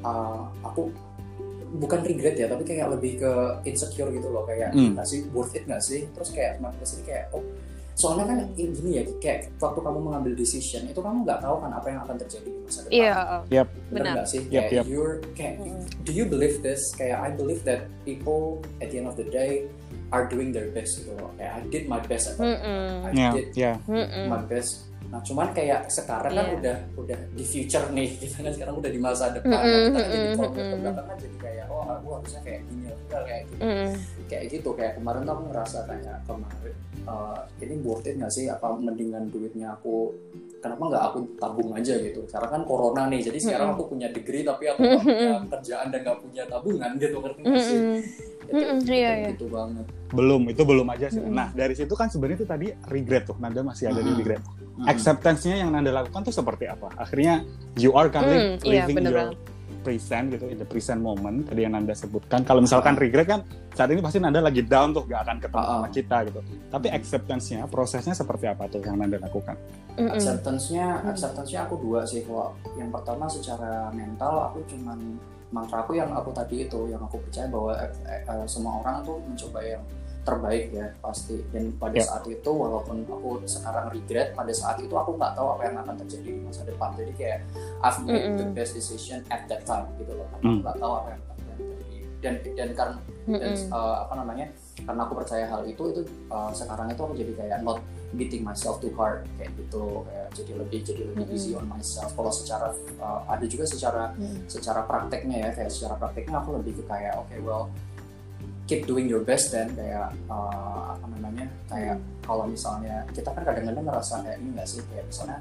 uh, 0.00 0.48
aku 0.64 0.88
bukan 1.76 2.00
regret 2.04 2.36
ya, 2.40 2.48
tapi 2.48 2.64
kayak 2.64 2.88
lebih 2.96 3.20
ke 3.20 3.32
insecure 3.68 4.08
gitu 4.08 4.32
loh, 4.32 4.48
kayak 4.48 4.72
nggak 4.72 5.04
sih 5.04 5.28
worth 5.36 5.52
it 5.52 5.68
nggak 5.68 5.84
sih? 5.84 6.08
Terus 6.16 6.32
kayak 6.32 6.60
semakin 6.60 6.78
ke 6.80 6.86
sini 6.88 7.02
kayak 7.04 7.24
oh 7.36 7.44
soalnya 7.92 8.24
kan 8.24 8.38
ini 8.56 8.72
gini 8.72 8.90
ya 8.96 9.02
kayak 9.20 9.52
waktu 9.56 9.80
kamu 9.80 9.98
mengambil 10.00 10.32
decision 10.32 10.88
itu 10.88 10.96
kamu 10.96 11.22
nggak 11.22 11.40
tahu 11.40 11.60
kan 11.60 11.70
apa 11.70 11.86
yang 11.88 12.00
akan 12.02 12.16
terjadi 12.18 12.48
di 12.48 12.60
masa 12.64 12.80
depan 12.82 12.92
Iya, 12.92 13.16
benar 13.44 13.66
benar. 13.92 14.14
nggak 14.16 14.28
sih 14.28 14.40
Yap, 14.46 14.52
kayak 14.64 14.72
yap. 14.72 14.84
you're 14.88 15.16
kayak 15.32 15.54
Mm. 15.60 15.84
do 16.02 16.10
you 16.10 16.24
believe 16.24 16.56
this 16.60 16.82
kayak 16.92 17.18
I 17.18 17.30
believe 17.30 17.60
that 17.62 17.84
people 18.02 18.60
at 18.80 18.88
the 18.88 18.96
end 18.96 19.08
of 19.08 19.16
the 19.16 19.28
day 19.28 19.68
are 20.08 20.24
doing 20.24 20.52
their 20.52 20.68
best 20.72 21.00
gitu 21.00 21.12
loh 21.16 21.32
kayak 21.36 21.52
I 21.52 21.60
did 21.68 21.84
my 21.84 22.00
best 22.00 22.32
at 22.32 22.36
that 22.36 22.60
Mm-mm. 22.60 22.88
time. 23.06 23.12
I 23.12 23.36
did. 23.36 23.46
Mm-mm. 23.84 24.26
my 24.28 24.42
best 24.44 24.91
nah 25.12 25.20
cuman 25.20 25.52
kayak 25.52 25.92
sekarang 25.92 26.32
kan 26.32 26.46
Iya. 26.48 26.56
udah 26.56 26.76
udah 26.96 27.18
di 27.36 27.44
future 27.44 27.84
nih 27.92 28.08
kita 28.24 28.40
kan 28.40 28.52
sekarang 28.56 28.74
udah 28.80 28.90
di 28.90 28.96
masa 28.96 29.28
depan 29.28 29.60
Mm-mm, 29.60 29.84
kita 29.92 30.00
kan 30.00 30.08
jadi 30.08 30.28
mm-mm. 30.32 30.80
belakang 30.80 31.06
kan 31.06 31.16
jadi 31.20 31.36
kayak 31.36 31.64
oh 31.68 31.84
aku 31.84 32.08
harusnya 32.16 32.40
kayak 32.40 32.60
gini 32.64 32.84
aku 32.88 33.04
kayak 33.12 33.42
gitu 33.44 33.60
Mm-mm. 33.60 33.90
kayak 34.24 34.44
gitu 34.48 34.70
kayak 34.72 34.92
kemarin 34.96 35.20
tuh 35.22 35.32
aku 35.36 35.44
ngerasa 35.52 35.78
kayak 35.84 36.16
kemarin 36.24 36.74
eh, 37.04 37.40
ini 37.60 37.74
worth 37.84 38.08
it 38.08 38.14
nggak 38.16 38.32
sih 38.32 38.44
apa 38.48 38.66
mendingan 38.72 39.24
duitnya 39.28 39.76
aku 39.76 40.16
kenapa 40.62 40.82
nggak 40.94 41.04
aku 41.10 41.18
tabung 41.42 41.70
aja 41.74 41.94
gitu 41.98 42.20
sekarang 42.30 42.50
kan 42.54 42.62
corona 42.62 43.02
nih 43.10 43.20
jadi 43.26 43.38
sekarang 43.42 43.68
aku 43.74 43.84
punya 43.90 44.08
degree 44.14 44.46
tapi 44.46 44.70
aku 44.70 44.78
nggak 44.78 45.02
punya 45.02 45.38
kerjaan 45.58 45.86
dan 45.90 46.00
nggak 46.06 46.18
punya 46.22 46.42
tabungan 46.46 46.90
gitu 47.02 47.16
ngerti 47.18 47.42
sih 47.58 47.80
itu, 48.52 48.64
iya, 48.90 49.10
iya. 49.16 49.28
gitu 49.34 49.48
banget 49.50 49.86
Belum, 50.12 50.44
itu 50.52 50.62
belum 50.62 50.86
aja 50.92 51.08
sih. 51.08 51.24
Nah, 51.24 51.48
dari 51.56 51.72
situ 51.72 51.96
kan 51.96 52.12
sebenarnya 52.12 52.44
itu 52.44 52.48
tadi 52.48 52.66
regret 52.92 53.32
tuh. 53.32 53.36
Nanda 53.40 53.64
masih 53.64 53.88
ada 53.88 54.04
di 54.04 54.12
regret. 54.12 54.44
Mm-mm. 54.72 54.88
acceptance-nya 54.88 55.60
yang 55.60 55.72
Nanda 55.72 55.92
lakukan 55.92 56.24
tuh 56.24 56.32
seperti 56.32 56.64
apa? 56.64 56.88
Akhirnya 56.96 57.44
you 57.76 57.92
are 57.92 58.08
currently 58.08 58.56
Hmm, 58.56 58.64
iya, 58.64 58.88
living 58.88 58.96
bener 59.04 59.12
your 59.12 59.28
present 59.82 60.30
gitu, 60.30 60.46
in 60.46 60.56
the 60.56 60.64
present 60.64 61.02
moment 61.02 61.44
tadi 61.44 61.66
yang 61.66 61.74
Nanda 61.74 61.92
sebutkan. 61.92 62.46
Kalau 62.46 62.62
misalkan 62.62 62.94
Ah. 62.94 63.02
regret 63.02 63.26
kan 63.26 63.40
saat 63.74 63.90
ini 63.90 63.98
pasti 63.98 64.22
Nanda 64.22 64.38
lagi 64.38 64.62
down 64.62 64.94
tuh, 64.94 65.04
gak 65.04 65.26
akan 65.26 65.36
ketemu 65.42 65.58
Ah, 65.58 65.66
ah. 65.66 65.74
sama 65.82 65.88
kita 65.90 66.16
gitu. 66.30 66.40
Tapi 66.70 66.86
acceptance-nya, 66.88 67.66
prosesnya 67.66 68.14
seperti 68.14 68.46
apa 68.46 68.70
tuh 68.70 68.80
yang 68.80 68.96
Nanda 68.96 69.18
lakukan? 69.18 69.58
Acceptance-nya 69.98 71.02
Hmm. 71.02 71.10
acceptance-nya 71.10 71.66
aku 71.66 71.76
dua 71.82 72.06
sih 72.06 72.22
kalau 72.24 72.54
yang 72.78 72.88
pertama 72.88 73.28
secara 73.28 73.90
mental 73.92 74.48
aku 74.48 74.64
cuman 74.70 74.98
mantra 75.52 75.84
aku 75.84 75.92
yang 75.92 76.08
aku 76.08 76.32
tadi 76.32 76.64
itu 76.64 76.88
yang 76.88 77.02
aku 77.02 77.20
percaya 77.28 77.44
bahwa 77.52 77.76
eh, 77.76 77.90
eh, 78.08 78.20
eh, 78.24 78.46
semua 78.48 78.80
orang 78.80 79.04
tuh 79.04 79.20
mencoba 79.20 79.60
yang 79.60 79.82
terbaik 80.22 80.70
ya 80.70 80.86
pasti 80.98 81.42
dan 81.50 81.74
pada 81.74 81.98
Ya. 81.98 82.06
saat 82.06 82.24
itu 82.24 82.46
walaupun 82.46 83.02
aku 83.02 83.42
sekarang 83.42 83.90
regret 83.90 84.30
pada 84.32 84.50
saat 84.50 84.78
itu 84.78 84.94
aku 84.94 85.18
nggak 85.18 85.34
tahu 85.34 85.46
apa 85.52 85.62
yang 85.66 85.76
akan 85.78 85.94
terjadi 85.98 86.30
di 86.30 86.40
masa 86.40 86.62
depan 86.62 86.94
jadi 86.94 87.12
kayak 87.12 87.38
I've 87.80 87.98
made 88.00 88.22
the 88.32 88.46
Mm-mm. 88.46 88.54
best 88.54 88.72
decision 88.72 89.26
at 89.28 89.46
that 89.46 89.62
time 89.62 89.90
gitu 89.98 90.14
loh 90.14 90.26
aku 90.30 90.46
Mm. 90.46 90.58
nggak 90.62 90.76
tahu 90.78 90.92
apa 90.94 91.08
yang 91.10 91.22
yang 91.26 91.58
terjadi 91.58 91.98
dan 92.22 92.34
dan 92.54 92.68
karena 92.72 92.96
dan 93.22 93.50
Mm-mm. 93.50 93.70
uh, 93.70 93.96
apa 94.02 94.14
namanya 94.14 94.46
karena 94.78 95.00
aku 95.00 95.14
percaya 95.16 95.44
hal 95.44 95.62
itu 95.64 95.82
itu 95.90 96.00
uh, 96.28 96.50
sekarang 96.52 96.86
itu 96.88 97.00
aku 97.00 97.14
jadi 97.14 97.32
kayak 97.36 97.58
not 97.60 97.78
beating 98.12 98.42
myself 98.42 98.78
too 98.78 98.92
hard 98.92 99.26
kayak 99.34 99.50
gitu 99.56 100.04
kayak 100.04 100.26
jadi 100.32 100.52
lebih 100.54 100.78
jadi 100.82 101.02
lebih 101.08 101.24
Mm-mm. 101.24 101.34
easy 101.34 101.50
on 101.52 101.66
myself 101.66 102.14
kalau 102.14 102.30
secara 102.30 102.70
uh, 102.98 103.26
ada 103.26 103.42
juga 103.44 103.66
secara 103.66 104.14
Mm. 104.14 104.46
secara 104.46 104.86
prakteknya 104.86 105.36
ya 105.40 105.50
kayak 105.52 105.70
secara 105.70 105.98
prakteknya 105.98 106.38
aku 106.38 106.62
lebih 106.62 106.78
ke 106.78 106.84
kayak 106.86 107.14
oke 107.16 107.34
well 107.42 107.66
keep 108.64 108.84
doing 108.84 109.04
your 109.04 109.20
best 109.20 109.50
dan 109.50 109.68
kayak 109.72 110.14
uh, 110.26 110.94
apa 110.94 111.06
namanya 111.12 111.46
kayak 111.66 111.96
kalau 112.22 112.46
misalnya 112.46 113.02
kita 113.10 113.28
kan 113.28 113.42
kadang-kadang 113.42 113.84
ngerasa 113.84 114.22
kayak 114.22 114.38
ini 114.38 114.48
nggak 114.52 114.66
sih 114.66 114.80
kayak 114.86 115.04
misalnya 115.04 115.38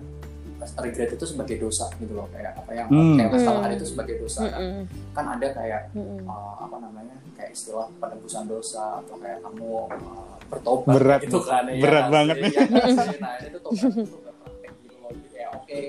regret 0.77 1.09
itu 1.11 1.25
sebagai 1.25 1.57
dosa 1.57 1.89
gitu 1.95 2.13
loh 2.13 2.29
kayak 2.29 2.53
apa 2.55 2.71
yang 2.71 2.87
Hmm. 2.87 3.17
kayak 3.17 3.31
masalah 3.31 3.61
Hmm. 3.63 3.75
itu 3.75 3.85
sebagai 3.87 4.15
dosa 4.17 4.41
kan, 4.45 4.61
kan 5.11 5.25
ada 5.31 5.47
kayak 5.51 5.81
Mm-mm. 5.91 6.21
uh, 6.23 6.53
apa 6.59 6.77
namanya 6.77 7.15
kayak 7.33 7.51
istilah 7.51 7.89
penebusan 7.97 8.45
dosa 8.45 9.01
atau 9.01 9.15
kayak 9.17 9.41
kamu 9.41 9.69
uh, 9.89 10.33
bertobat 10.47 10.93
Berat. 10.93 11.19
gitu 11.23 11.39
kan 11.41 11.65
ya 11.65 11.81
Berat 11.81 12.03
kan 12.03 12.11
banget 12.11 12.35
nih. 12.37 12.51
Ya 12.51 12.61
kan 12.61 12.85
nah 13.17 13.33
itu 13.39 13.57
kan 13.57 13.71
itu 13.73 14.17
praktek 14.19 14.71
gitu 14.79 14.95
loh 14.97 15.09
Jadi 15.09 15.27
kayak 15.31 15.49
oke 15.51 15.79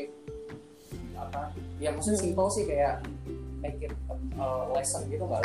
apa 1.19 1.40
ya 1.76 1.88
maksudnya 1.90 2.16
Hmm. 2.16 2.25
simple 2.25 2.49
sih 2.49 2.64
kayak 2.64 2.95
make 3.61 3.78
it 3.78 3.92
uh, 4.37 4.64
lesson 4.73 5.00
gitu 5.07 5.23
nggak 5.23 5.40
sih? 5.40 5.45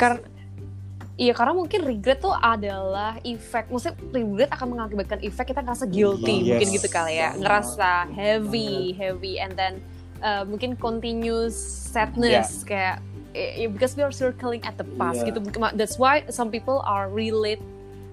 Iya 1.18 1.34
karena 1.34 1.50
mungkin 1.50 1.82
regret 1.82 2.22
tuh 2.22 2.30
adalah 2.30 3.18
efek, 3.26 3.74
maksudnya 3.74 3.98
regret 4.14 4.54
akan 4.54 4.66
mengakibatkan 4.70 5.18
efek 5.18 5.50
kita 5.50 5.66
ngerasa 5.66 5.90
guilty 5.90 6.46
Yes. 6.46 6.62
mungkin 6.62 6.68
gitu 6.78 6.88
kali 6.88 7.18
ya, 7.18 7.34
ngerasa 7.34 8.06
heavy, 8.14 8.94
heavy, 8.94 9.42
and 9.42 9.58
then 9.58 9.82
uh, 10.22 10.46
mungkin 10.46 10.78
continuous 10.78 11.58
sadness 11.90 12.62
kayak 12.62 13.02
eh, 13.34 13.66
because 13.66 13.98
we 13.98 14.06
are 14.06 14.14
circling 14.14 14.62
at 14.62 14.78
the 14.78 14.86
past 14.94 15.26
Iya. 15.26 15.34
gitu. 15.34 15.42
That's 15.74 15.98
why 15.98 16.22
some 16.30 16.54
people 16.54 16.86
are 16.86 17.10
relate 17.10 17.58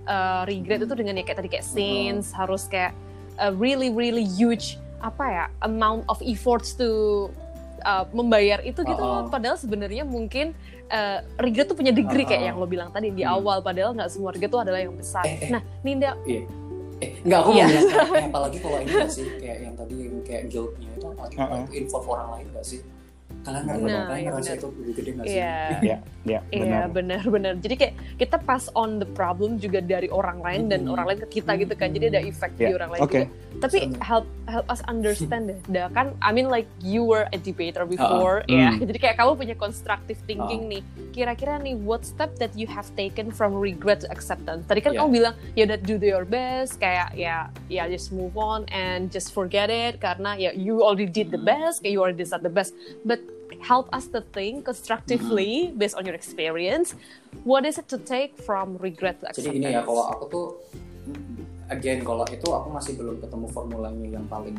uh, 0.09 0.41
regret 0.50 0.81
itu 0.81 0.97
dengan 0.97 1.21
ya 1.21 1.29
kayak 1.29 1.45
tadi 1.45 1.50
kayak 1.53 1.65
sins 1.65 2.33
harus 2.33 2.65
kayak 2.65 2.97
a 3.38 3.53
really 3.53 3.93
really 3.93 4.25
huge 4.25 4.81
apa 5.05 5.24
ya 5.29 5.45
amount 5.62 6.01
of 6.09 6.17
efforts 6.25 6.74
to 6.74 7.29
uh, 7.85 8.09
membayar 8.09 8.59
itu 8.61 8.81
gitu 8.81 8.97
Uh-uh. 8.97 9.21
loh. 9.23 9.29
Padahal 9.29 9.55
sebenarnya 9.55 10.01
mungkin 10.03 10.57
uh, 10.89 11.21
regret 11.37 11.69
tuh 11.69 11.77
punya 11.77 11.93
degree 11.93 12.25
kayak 12.25 12.41
Uh-uh. 12.41 12.49
yang 12.49 12.57
lo 12.57 12.65
bilang 12.65 12.89
tadi 12.89 13.13
di 13.13 13.21
Hmm. 13.21 13.37
awal. 13.37 13.61
Padahal 13.61 13.93
nggak 13.93 14.09
semua 14.09 14.33
regret 14.33 14.49
tuh 14.49 14.59
adalah 14.59 14.81
yang 14.81 14.97
besar. 14.97 15.23
Eh, 15.23 15.37
eh. 15.39 15.49
Nah, 15.53 15.61
Ninda, 15.79 16.17
eh 16.25 16.43
nggak 17.21 17.39
aku 17.39 17.51
Iya. 17.51 17.65
mau 17.65 17.69
bilang 17.69 17.85
kayak, 17.85 18.07
kayak 18.07 18.27
apalagi 18.31 18.57
kalau 18.57 18.77
ini 18.79 18.93
sih 19.11 19.27
kayak 19.35 19.57
yang 19.61 19.75
tadi 19.75 19.95
yang 19.99 20.15
kayak 20.23 20.43
guiltnya 20.47 20.89
itu 20.95 21.05
apalagi 21.05 21.35
kalau 21.35 21.57
itu 21.59 21.71
involve 21.75 22.07
orang 22.07 22.27
lain 22.33 22.45
nggak 22.55 22.65
sih 22.65 22.79
kalian 23.45 23.61
nggak 23.63 23.77
Nah, 23.77 24.03
kalian 24.03 24.17
iya 24.17 24.27
ngerasa 24.27 24.41
benar. 24.43 24.57
itu 24.57 24.67
lebih 24.73 24.93
gede 24.93 25.09
nggak 25.13 25.25
sih 25.25 25.37
Iya. 25.37 25.55
Ya, 25.85 25.97
ya, 26.25 26.39
Iya 26.49 26.61
benar. 26.65 26.85
benar-benar. 26.89 27.53
Jadi 27.61 27.75
kayak 27.77 27.93
kita 28.17 28.37
pass 28.41 28.65
on 28.73 28.97
the 28.97 29.05
problem 29.07 29.55
juga 29.55 29.77
dari 29.77 30.09
orang 30.09 30.41
lain 30.41 30.61
dan 30.67 30.81
Mhm. 30.81 30.91
orang 30.91 31.05
lain 31.05 31.19
ke 31.21 31.37
kita 31.37 31.53
gitu 31.55 31.73
kan. 31.73 31.93
Jadi 31.93 32.05
ada 32.09 32.19
efek 32.19 32.57
di 32.57 32.65
Ya, 32.65 32.73
orang 32.73 32.89
lain 32.89 33.01
oke. 33.01 33.13
juga. 33.13 33.29
Tapi 33.55 33.77
Benar. 33.87 34.01
help 34.03 34.25
help 34.45 34.65
us 34.67 34.81
understand 34.83 35.47
deh. 35.47 35.59
Dah 35.71 35.87
kan 35.89 36.17
I 36.19 36.33
mean 36.33 36.49
like 36.49 36.65
you 36.81 37.05
were 37.05 37.29
a 37.29 37.37
debater 37.37 37.85
before 37.85 38.41
Uh-uh. 38.41 38.51
ya. 38.51 38.73
Hmm. 38.73 38.83
Jadi 38.83 38.97
kayak 38.99 39.15
kamu 39.15 39.31
punya 39.37 39.55
constructive 39.55 40.17
thinking 40.25 40.65
nih. 40.65 40.81
Kira-kira 41.11 41.61
nih 41.61 41.77
what 41.77 42.01
step 42.03 42.33
that 42.35 42.51
you 42.53 42.65
have 42.65 42.89
taken 42.95 43.29
from 43.29 43.53
regret 43.53 44.01
to 44.01 44.09
acceptance? 44.09 44.65
Tadi 44.65 44.81
kan 44.81 44.91
Yeah. 44.91 45.05
kamu 45.05 45.09
bilang 45.13 45.33
ya 45.53 45.63
udah 45.63 45.77
do 45.79 45.95
your 46.01 46.25
best 46.25 46.77
kayak 46.77 47.13
ya 47.13 47.47
ya 47.67 47.85
just 47.85 48.09
move 48.09 48.33
on 48.33 48.65
and 48.67 49.07
just 49.07 49.29
forget 49.29 49.69
it 49.69 50.01
karena 50.01 50.33
ya 50.33 50.49
you 50.51 50.81
already 50.81 51.05
did 51.05 51.29
the 51.29 51.39
best, 51.39 51.79
kayak 51.79 51.93
you 51.93 52.01
already 52.01 52.17
decide 52.17 52.41
the 52.41 52.49
best. 52.49 52.73
But 53.01 53.21
help 53.61 53.89
us 53.93 54.07
to 54.11 54.21
think 54.33 54.65
constructively 54.65 55.69
Mm-hmm. 55.69 55.77
based 55.77 55.95
on 55.95 56.05
your 56.05 56.15
experience. 56.15 56.95
What 57.43 57.65
is 57.65 57.77
it 57.77 57.87
to 57.93 57.97
take 57.97 58.37
from 58.41 58.77
regret 58.77 59.21
to 59.21 59.29
acceptance? 59.29 59.51
jadi 59.51 59.57
gini 59.57 59.75
ya 59.75 59.81
kalau 59.83 60.03
aku 60.09 60.23
tuh 60.29 60.45
again 61.69 62.01
kalau 62.05 62.25
itu 62.29 62.47
aku 62.49 62.67
masih 62.69 62.93
belum 62.97 63.21
ketemu 63.21 63.45
formulanya 63.49 64.07
yang 64.17 64.25
paling 64.29 64.55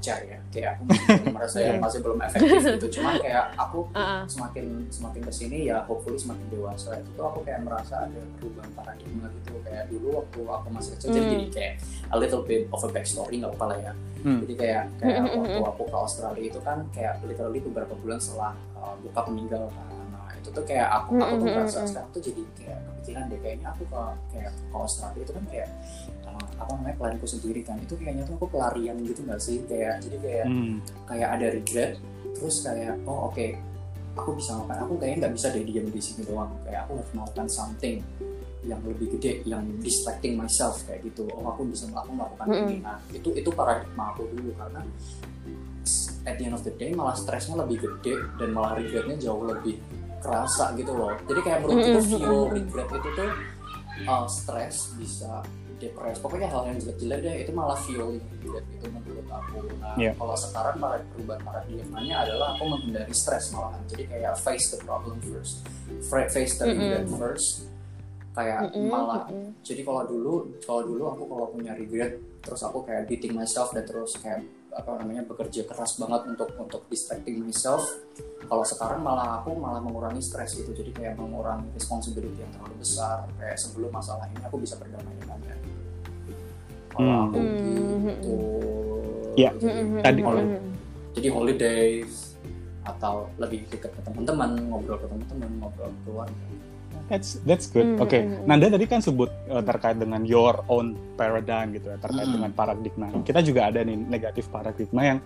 chair 0.00 0.20
ya. 0.24 0.38
Kayak 0.48 0.70
aku 1.06 1.26
merasa 1.30 1.56
yang 1.60 1.78
masih 1.78 1.98
belum 2.00 2.18
efektif 2.18 2.58
gitu. 2.74 2.86
Cuman 2.98 3.14
kayak 3.18 3.44
aku 3.54 3.86
Uh-uh. 3.92 4.22
semakin 4.26 4.66
semakin 4.88 5.20
ke 5.22 5.32
sini 5.32 5.58
ya 5.66 5.84
hopefully 5.84 6.16
semakin 6.16 6.46
dewasa 6.48 6.96
itu 6.96 7.10
tuh 7.12 7.24
aku 7.24 7.40
kayak 7.42 7.62
merasa 7.62 8.04
ada 8.04 8.20
perubahan 8.36 8.70
paradigma 8.72 9.26
gitu. 9.32 9.54
Kayak 9.62 9.84
dulu 9.86 10.06
waktu 10.18 10.40
aku 10.42 10.68
masih 10.70 10.90
kecil 10.94 11.08
jadi 11.10 11.22
Hmm. 11.22 11.32
jadi 11.36 11.46
kayak 11.50 11.74
a 12.06 12.16
little 12.16 12.42
bit 12.42 12.62
of 12.68 12.80
a 12.80 12.88
backstory 12.88 13.36
nggak 13.36 13.50
apa-apa 13.50 13.66
lah 13.70 13.78
ya. 13.80 13.94
Hmm. 14.16 14.42
jadi 14.42 14.54
kayak 14.56 14.82
kayak 14.98 15.16
Hmm, 15.16 15.28
hmm, 15.28 15.38
waktu 15.38 15.60
aku 15.62 15.82
ke 15.86 15.96
Australia 15.96 16.42
itu 16.42 16.58
kan 16.58 16.78
kayak 16.90 17.22
literally 17.22 17.60
beberapa 17.60 17.94
bulan 17.94 18.18
setelah 18.18 18.52
uh, 18.74 18.98
buka 18.98 19.20
meninggal 19.28 19.70
kan 19.70 19.86
itu 20.46 20.54
tuh 20.54 20.62
kayak 20.62 20.86
aku 20.86 21.10
aku 21.18 21.34
tuh 21.34 21.34
Hmm, 21.34 21.42
hmm, 21.42 21.54
merasa 21.58 21.78
hmm. 21.82 21.88
sekarang 21.90 22.10
tuh 22.14 22.22
jadi 22.22 22.42
kayak 22.54 22.78
kepikiran 22.86 23.24
deh 23.26 23.38
kayaknya 23.42 23.66
aku 23.74 23.82
ke 23.82 24.02
kayak 24.30 24.52
ke 24.54 24.76
Australia 24.78 25.22
itu 25.26 25.32
kan 25.34 25.44
kayak 25.50 25.68
uh, 26.22 26.46
apa 26.62 26.70
namanya 26.78 26.94
pelarianku 27.02 27.26
sendiri 27.26 27.60
kan 27.66 27.76
itu 27.82 27.94
kayaknya 27.98 28.22
tuh 28.22 28.34
aku 28.38 28.46
pelarian 28.54 28.96
gitu 29.02 29.20
nggak 29.26 29.40
sih 29.42 29.58
kayak 29.66 29.98
jadi 30.06 30.16
kayak 30.22 30.46
Hmm. 30.46 30.74
kayak 31.10 31.28
ada 31.34 31.46
regret 31.50 31.92
terus 32.38 32.56
kayak 32.62 32.94
oh 33.10 33.34
oke 33.34 33.46
aku 34.14 34.30
bisa 34.38 34.54
ngapain 34.54 34.80
aku 34.86 34.94
kayaknya 35.02 35.18
nggak 35.26 35.34
bisa 35.34 35.46
deh 35.50 35.64
diam 35.66 35.86
di 35.90 36.00
sini 36.00 36.22
doang 36.22 36.52
kayak 36.62 36.86
aku 36.86 36.92
harus 37.02 37.10
melakukan 37.10 37.46
something 37.50 37.96
yang 38.66 38.82
lebih 38.82 39.06
gede 39.18 39.46
yang 39.46 39.62
distracting 39.78 40.34
myself 40.34 40.82
kayak 40.86 41.02
gitu 41.02 41.26
oh 41.34 41.50
aku 41.50 41.66
bisa 41.66 41.86
aku 41.90 42.10
melakukan 42.14 42.46
Mm-mm. 42.46 42.66
ini 42.70 42.76
nah 42.82 42.98
itu 43.10 43.30
itu 43.34 43.50
paradigma 43.50 44.14
aku 44.14 44.26
dulu 44.30 44.50
karena 44.58 44.82
at 46.26 46.34
the 46.34 46.44
end 46.50 46.54
of 46.58 46.66
the 46.66 46.74
day 46.74 46.90
malah 46.90 47.14
stresnya 47.14 47.54
lebih 47.62 47.78
gede 47.78 48.18
dan 48.42 48.50
malah 48.50 48.74
regretnya 48.74 49.14
jauh 49.22 49.46
lebih 49.46 49.78
kerasa 50.26 50.74
gitu 50.74 50.90
loh. 50.90 51.14
Jadi 51.22 51.40
kayak 51.40 51.58
menurutku 51.62 51.86
tuh 51.86 52.02
Mm-mm. 52.02 52.18
fuel 52.26 52.44
regret 52.50 52.88
itu 52.90 53.08
tuh 53.14 53.30
uh, 54.04 54.26
stres 54.26 54.76
bisa 54.98 55.32
depres. 55.76 56.16
Pokoknya 56.18 56.48
hal 56.48 56.66
yang 56.66 56.78
jelek-jelek 56.80 57.18
deh 57.22 57.34
itu 57.46 57.52
malah 57.54 57.78
fuel 57.78 58.18
regret 58.18 58.64
itu 58.74 58.86
menurut 58.90 59.26
aku. 59.30 59.56
Nah 59.78 59.94
Iya. 59.94 60.12
kalau 60.18 60.34
sekarang 60.34 60.76
para 60.76 60.96
perubahan 61.14 61.42
paradigmanya 61.44 62.14
adalah 62.26 62.58
aku 62.58 62.64
menghindari 62.66 63.14
stres 63.14 63.54
malahan. 63.54 63.80
Jadi 63.86 64.04
kayak 64.10 64.34
face 64.36 64.74
the 64.74 64.78
problem 64.82 65.16
first 65.22 65.62
face 66.32 66.58
the 66.58 66.64
regret 66.66 67.06
first. 67.14 67.70
Kayak 68.36 68.68
Mm-mm, 68.68 68.92
malah 68.92 69.24
mm-mm. 69.32 69.56
jadi 69.64 69.80
kalau 69.80 70.04
dulu 70.04 70.32
kalau 70.60 70.84
dulu 70.84 71.02
aku 71.08 71.22
kalau 71.24 71.46
punya 71.56 71.72
regret 71.72 72.20
terus 72.44 72.60
aku 72.60 72.84
kayak 72.84 73.08
beating 73.08 73.32
myself 73.32 73.72
dan 73.72 73.88
terus 73.88 74.12
kayak 74.20 74.44
apa 74.76 75.00
namanya 75.00 75.24
bekerja 75.24 75.64
keras 75.64 75.96
banget 75.96 76.28
untuk 76.28 76.52
untuk 76.54 76.84
distracting 76.86 77.40
myself. 77.40 77.82
Kalau 78.46 78.62
sekarang 78.62 79.00
malah 79.00 79.40
aku 79.40 79.56
malah 79.56 79.80
mengurangi 79.80 80.20
stres 80.20 80.54
gitu. 80.54 80.70
Jadi 80.70 80.92
kayak 80.92 81.16
mengurangi 81.16 81.66
responsibility 81.72 82.36
yang 82.36 82.52
terlalu 82.52 82.76
besar. 82.78 83.24
Kayak 83.40 83.56
sebelum 83.56 83.90
masalah 83.90 84.28
ini 84.28 84.38
aku 84.44 84.60
bisa 84.60 84.76
berdamai 84.76 85.16
dengannya 85.18 85.56
kalau 86.92 87.08
Hmm. 87.08 87.24
aku 87.26 87.36
Hmm. 87.36 88.04
gitu. 88.06 88.34
Ya, 89.36 89.50
jadi, 89.52 89.68
Mm-mm, 89.68 90.00
tadi- 90.00 90.22
mm-mm. 90.22 90.28
holi- 90.32 90.60
jadi 91.12 91.28
holidays 91.28 92.14
atau 92.82 93.28
lebih 93.36 93.68
dekat 93.68 93.90
ke 93.90 94.00
teman-teman 94.00 94.56
ngobrol 94.64 94.96
ke 94.96 95.04
teman-teman 95.04 95.50
ngobrol 95.58 95.90
ke 95.90 96.00
keluarga 96.06 96.44
That's 97.06 97.38
that's 97.46 97.70
good. 97.70 97.86
Hmm, 97.86 98.02
Oke. 98.02 98.18
hmm, 98.18 98.42
hmm. 98.42 98.46
Nanda 98.50 98.66
tadi 98.66 98.86
kan 98.90 98.98
sebut 98.98 99.30
uh, 99.46 99.62
terkait 99.62 99.94
dengan 99.94 100.26
your 100.26 100.66
own 100.66 100.98
paradigm 101.14 101.70
gitu 101.78 101.94
ya, 101.94 101.98
terkait 102.02 102.26
dengan 102.26 102.50
paradigma. 102.50 103.06
Kita 103.22 103.46
juga 103.46 103.70
ada 103.70 103.86
nih 103.86 103.94
negatif 103.94 104.50
paradigma 104.50 105.14
yang 105.14 105.18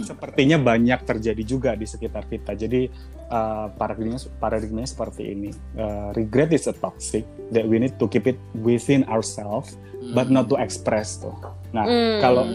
sepertinya 0.00 0.56
banyak 0.56 1.04
terjadi 1.04 1.42
juga 1.44 1.70
di 1.76 1.84
sekitar 1.84 2.24
kita. 2.24 2.56
Jadi 2.56 2.88
uh, 3.28 3.68
paradigmanya 3.76 4.20
paradigmanya 4.40 4.88
seperti 4.88 5.22
ini. 5.28 5.52
Uh, 5.76 6.08
regret 6.16 6.56
is 6.56 6.64
a 6.72 6.74
toxic 6.76 7.28
that 7.52 7.68
we 7.68 7.76
need 7.76 7.92
to 8.00 8.08
keep 8.08 8.24
it 8.24 8.40
within 8.64 9.04
ourselves, 9.04 9.76
but 10.16 10.32
not 10.32 10.48
to 10.48 10.56
express 10.56 11.20
tuh. 11.20 11.36
Nah, 11.76 11.84
kalau. 12.24 12.48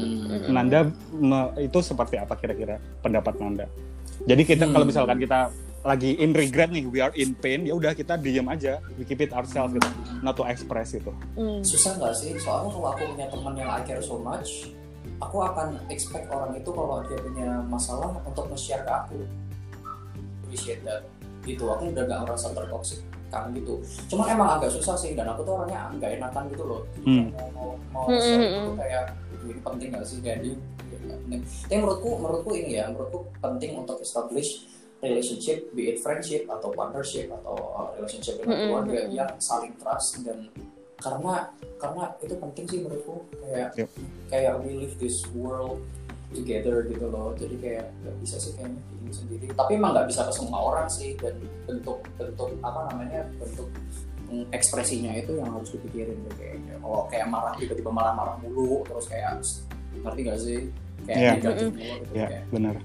Nanda 0.49 0.89
me- 1.13 1.53
itu 1.61 1.85
seperti 1.85 2.17
apa 2.17 2.33
kira-kira 2.33 2.81
pendapat 3.05 3.37
Nanda? 3.37 3.69
Jadi 4.25 4.41
kita 4.41 4.65
kalau 4.73 4.89
misalkan 4.89 5.21
kita 5.21 5.53
lagi 5.81 6.13
in 6.15 6.29
regret 6.31 6.69
nih, 6.69 6.85
we 6.85 7.01
are 7.01 7.09
in 7.13 7.33
pain, 7.33 7.65
ya 7.65 7.73
udah 7.73 7.91
kita 7.91 8.13
diem 8.15 8.45
aja, 8.45 8.77
we 8.95 9.03
keep 9.03 9.17
it 9.17 9.33
ourselves 9.33 9.73
gitu, 9.73 9.89
not 10.21 10.37
to 10.37 10.45
express 10.45 10.93
gitu. 10.93 11.09
Mm. 11.33 11.65
susah 11.65 11.97
nggak 11.97 12.13
sih 12.13 12.37
soalnya 12.37 12.69
kalau 12.69 12.89
aku 12.93 13.03
punya 13.09 13.25
teman 13.27 13.53
yang 13.57 13.69
I 13.69 13.81
care 13.81 13.97
so 13.99 14.21
much 14.21 14.69
aku 15.17 15.37
akan 15.37 15.77
expect 15.89 16.29
orang 16.29 16.53
itu 16.53 16.69
kalau 16.69 17.01
dia 17.05 17.17
punya 17.17 17.49
masalah 17.65 18.13
untuk 18.21 18.45
nge-share 18.49 18.81
ke 18.81 18.91
aku 18.91 19.17
appreciate 20.43 20.81
that 20.83 21.01
gitu 21.41 21.65
aku 21.65 21.89
udah 21.89 22.03
gak 22.05 22.19
ngerasa 22.25 22.53
tertoksik 22.53 23.01
kan 23.31 23.49
gitu 23.55 23.79
cuma 24.05 24.27
emang 24.27 24.59
agak 24.59 24.69
susah 24.69 24.93
sih 24.93 25.15
dan 25.15 25.29
aku 25.31 25.41
tuh 25.41 25.55
orangnya 25.57 25.89
nggak 25.95 26.11
enakan 26.19 26.43
gitu 26.51 26.63
loh 26.67 26.81
Hmm. 27.01 27.31
mau 27.31 27.47
mau, 27.55 27.69
mau 27.89 28.05
Hmm, 28.11 28.19
share 28.19 28.37
hmm, 28.37 28.49
itu 28.51 28.69
hmm. 28.69 28.77
kayak 28.77 29.03
ini 29.41 29.53
penting 29.57 29.87
gak 29.89 30.05
sih 30.05 30.17
jadi 30.19 30.51
ya, 30.91 30.97
penting. 31.17 31.41
tapi 31.65 31.77
menurutku 31.79 32.09
menurutku 32.19 32.51
ini 32.53 32.71
ya 32.77 32.85
menurutku 32.91 33.19
penting 33.39 33.71
untuk 33.79 33.97
establish 34.03 34.67
relationship 35.01 35.73
be 35.73 35.89
it 35.89 35.97
friendship 35.97 36.45
atau 36.47 36.69
partnership 36.71 37.27
atau 37.33 37.55
uh, 37.73 37.89
relationship 37.97 38.37
dengan 38.37 38.47
Hmm, 38.47 38.57
hmm, 38.57 38.67
keluarga 38.69 38.99
hmm. 39.01 39.11
yang 39.11 39.31
saling 39.37 39.73
trust 39.75 40.21
dan 40.21 40.47
karena 40.97 41.49
karena 41.75 42.03
itu 42.19 42.35
penting 42.37 42.65
sih 42.67 42.79
menurutku 42.79 43.25
kayak 43.41 43.73
Yep. 43.73 43.89
kayak 44.29 44.53
we 44.61 44.77
live 44.77 44.93
this 44.97 45.25
world 45.33 45.81
together 46.29 46.85
gitu 46.85 47.09
loh 47.09 47.33
jadi 47.33 47.55
kayak 47.57 47.85
nggak 47.99 48.15
bisa 48.21 48.37
sih 48.37 48.53
kayaknya 48.53 48.77
ini 48.95 49.11
sendiri 49.11 49.45
tapi 49.51 49.75
emang 49.75 49.91
nggak 49.91 50.07
bisa 50.07 50.23
ke 50.23 50.31
semua 50.31 50.59
orang 50.63 50.87
sih 50.87 51.17
dan 51.17 51.33
bentuk 51.65 52.05
bentuk 52.15 52.53
apa 52.61 52.79
namanya 52.87 53.25
bentuk 53.35 53.67
mm, 54.29 54.45
ekspresinya 54.53 55.11
itu 55.11 55.35
yang 55.35 55.49
harus 55.49 55.73
dipikirin 55.73 56.15
deh 56.21 56.33
kayaknya 56.37 56.77
kalau 56.77 57.09
kayak 57.09 57.27
marah 57.27 57.57
tiba-tiba 57.57 57.89
malah 57.89 58.13
marah 58.13 58.35
mulu 58.39 58.85
terus 58.85 59.09
kayak 59.09 59.41
ngerti 60.05 60.19
gak 60.23 60.39
sih 60.39 60.59
kayak 61.03 61.17
Iya. 61.17 61.31
negatif 61.35 61.67
mulu 61.67 61.93
gitu 61.97 62.13
Ya, 62.13 62.27
kayak 62.29 62.43
benar. 62.53 62.75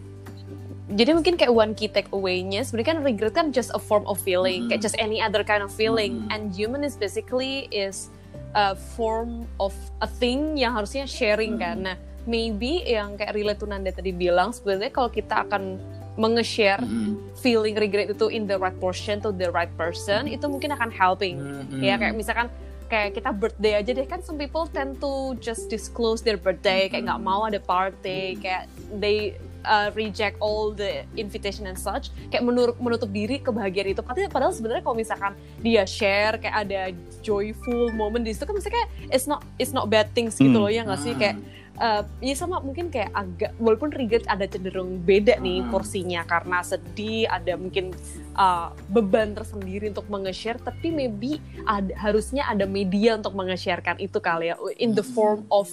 Jadi 0.86 1.10
mungkin 1.18 1.34
kayak 1.34 1.50
one 1.50 1.74
key 1.74 1.90
takeaway-nya 1.90 2.62
sebenarnya 2.62 2.88
kan 2.94 2.98
regret 3.02 3.34
kan 3.34 3.46
just 3.50 3.74
a 3.74 3.80
form 3.82 4.06
of 4.06 4.22
feeling, 4.22 4.66
Mhm. 4.66 4.68
kayak 4.70 4.82
just 4.86 4.94
any 5.02 5.18
other 5.18 5.42
kind 5.42 5.58
of 5.58 5.74
feeling. 5.74 6.22
Mhm. 6.22 6.30
And 6.30 6.42
human 6.54 6.86
is 6.86 6.94
basically 6.94 7.66
is 7.74 8.06
a 8.54 8.78
form 8.94 9.50
of 9.58 9.74
a 9.98 10.06
thing 10.06 10.54
yang 10.54 10.78
harusnya 10.78 11.10
sharing 11.10 11.58
Mhm. 11.58 11.60
kan. 11.60 11.76
Nah, 11.90 11.96
maybe 12.22 12.86
yang 12.86 13.18
kayak 13.18 13.34
relate 13.34 13.58
to 13.58 13.66
Nanda 13.66 13.90
tadi 13.90 14.14
bilang 14.14 14.54
sebenarnya 14.54 14.94
kalau 14.94 15.10
kita 15.10 15.42
akan 15.42 15.78
menge-share 16.16 16.80
Mm-mm. 16.80 17.18
feeling 17.36 17.76
regret 17.76 18.08
itu 18.08 18.32
in 18.32 18.48
the 18.48 18.56
right 18.56 18.74
portion 18.80 19.20
to 19.20 19.34
the 19.34 19.52
right 19.52 19.68
person, 19.76 20.24
itu 20.24 20.48
mungkin 20.48 20.72
akan 20.72 20.88
helping. 20.88 21.36
Mm-mm. 21.36 21.82
Ya 21.82 22.00
kayak 22.00 22.16
misalkan 22.16 22.48
kayak 22.86 23.18
kita 23.18 23.34
birthday 23.34 23.74
aja 23.76 23.90
deh 23.90 24.06
kan 24.06 24.22
some 24.22 24.38
people 24.38 24.64
tend 24.70 24.96
to 24.96 25.34
just 25.42 25.66
disclose 25.66 26.22
their 26.22 26.38
birthday 26.38 26.86
kayak 26.86 27.10
nggak 27.10 27.18
mau 27.20 27.42
ada 27.42 27.58
party 27.58 28.38
kayak 28.38 28.70
they 28.96 29.34
uh, 29.66 29.90
reject 29.92 30.38
all 30.38 30.70
the 30.70 31.02
invitation 31.14 31.66
and 31.66 31.76
such 31.76 32.08
kayak 32.30 32.40
menur- 32.40 32.78
menutup 32.78 33.10
diri 33.10 33.36
kebahagiaan 33.36 33.90
itu 33.90 34.00
padahal, 34.00 34.30
padahal 34.30 34.52
sebenarnya 34.54 34.80
kalau 34.80 34.96
misalkan 34.96 35.32
dia 35.60 35.82
share 35.82 36.38
kayak 36.38 36.56
ada 36.56 36.80
joyful 37.20 37.90
moment 37.92 38.22
di 38.22 38.30
situ 38.30 38.46
kan 38.46 38.54
misalnya 38.54 38.78
kayak 38.78 38.88
it's 39.10 39.26
not 39.26 39.42
it's 39.56 39.70
not 39.70 39.86
bad 39.86 40.06
things 40.12 40.34
gitu 40.34 40.48
Hmm. 40.48 40.62
loh 40.62 40.70
ya 40.70 40.82
nggak 40.82 41.00
sih 41.00 41.12
kayak 41.12 41.36
uh, 41.78 42.02
ya 42.20 42.34
sama 42.34 42.60
mungkin 42.60 42.88
kayak 42.88 43.12
agak 43.12 43.52
walaupun 43.56 43.92
regret 43.92 44.24
ada 44.26 44.44
cenderung 44.44 45.00
beda 45.02 45.38
nih 45.38 45.62
Hmm. 45.62 45.70
porsinya 45.72 46.22
karena 46.24 46.60
sedih 46.60 47.28
ada 47.28 47.56
mungkin 47.56 47.92
uh, 48.34 48.72
beban 48.90 49.32
tersendiri 49.32 49.88
untuk 49.88 50.08
menge-share 50.08 50.60
tapi 50.60 50.90
maybe 50.90 51.38
ada, 51.64 51.92
harusnya 51.96 52.44
ada 52.44 52.64
media 52.64 53.16
untuk 53.16 53.32
menge-sharekan 53.32 53.96
itu 53.98 54.18
kali 54.18 54.52
ya 54.52 54.56
in 54.76 54.92
the 54.92 55.04
Hmm. 55.04 55.14
form 55.14 55.40
of 55.48 55.68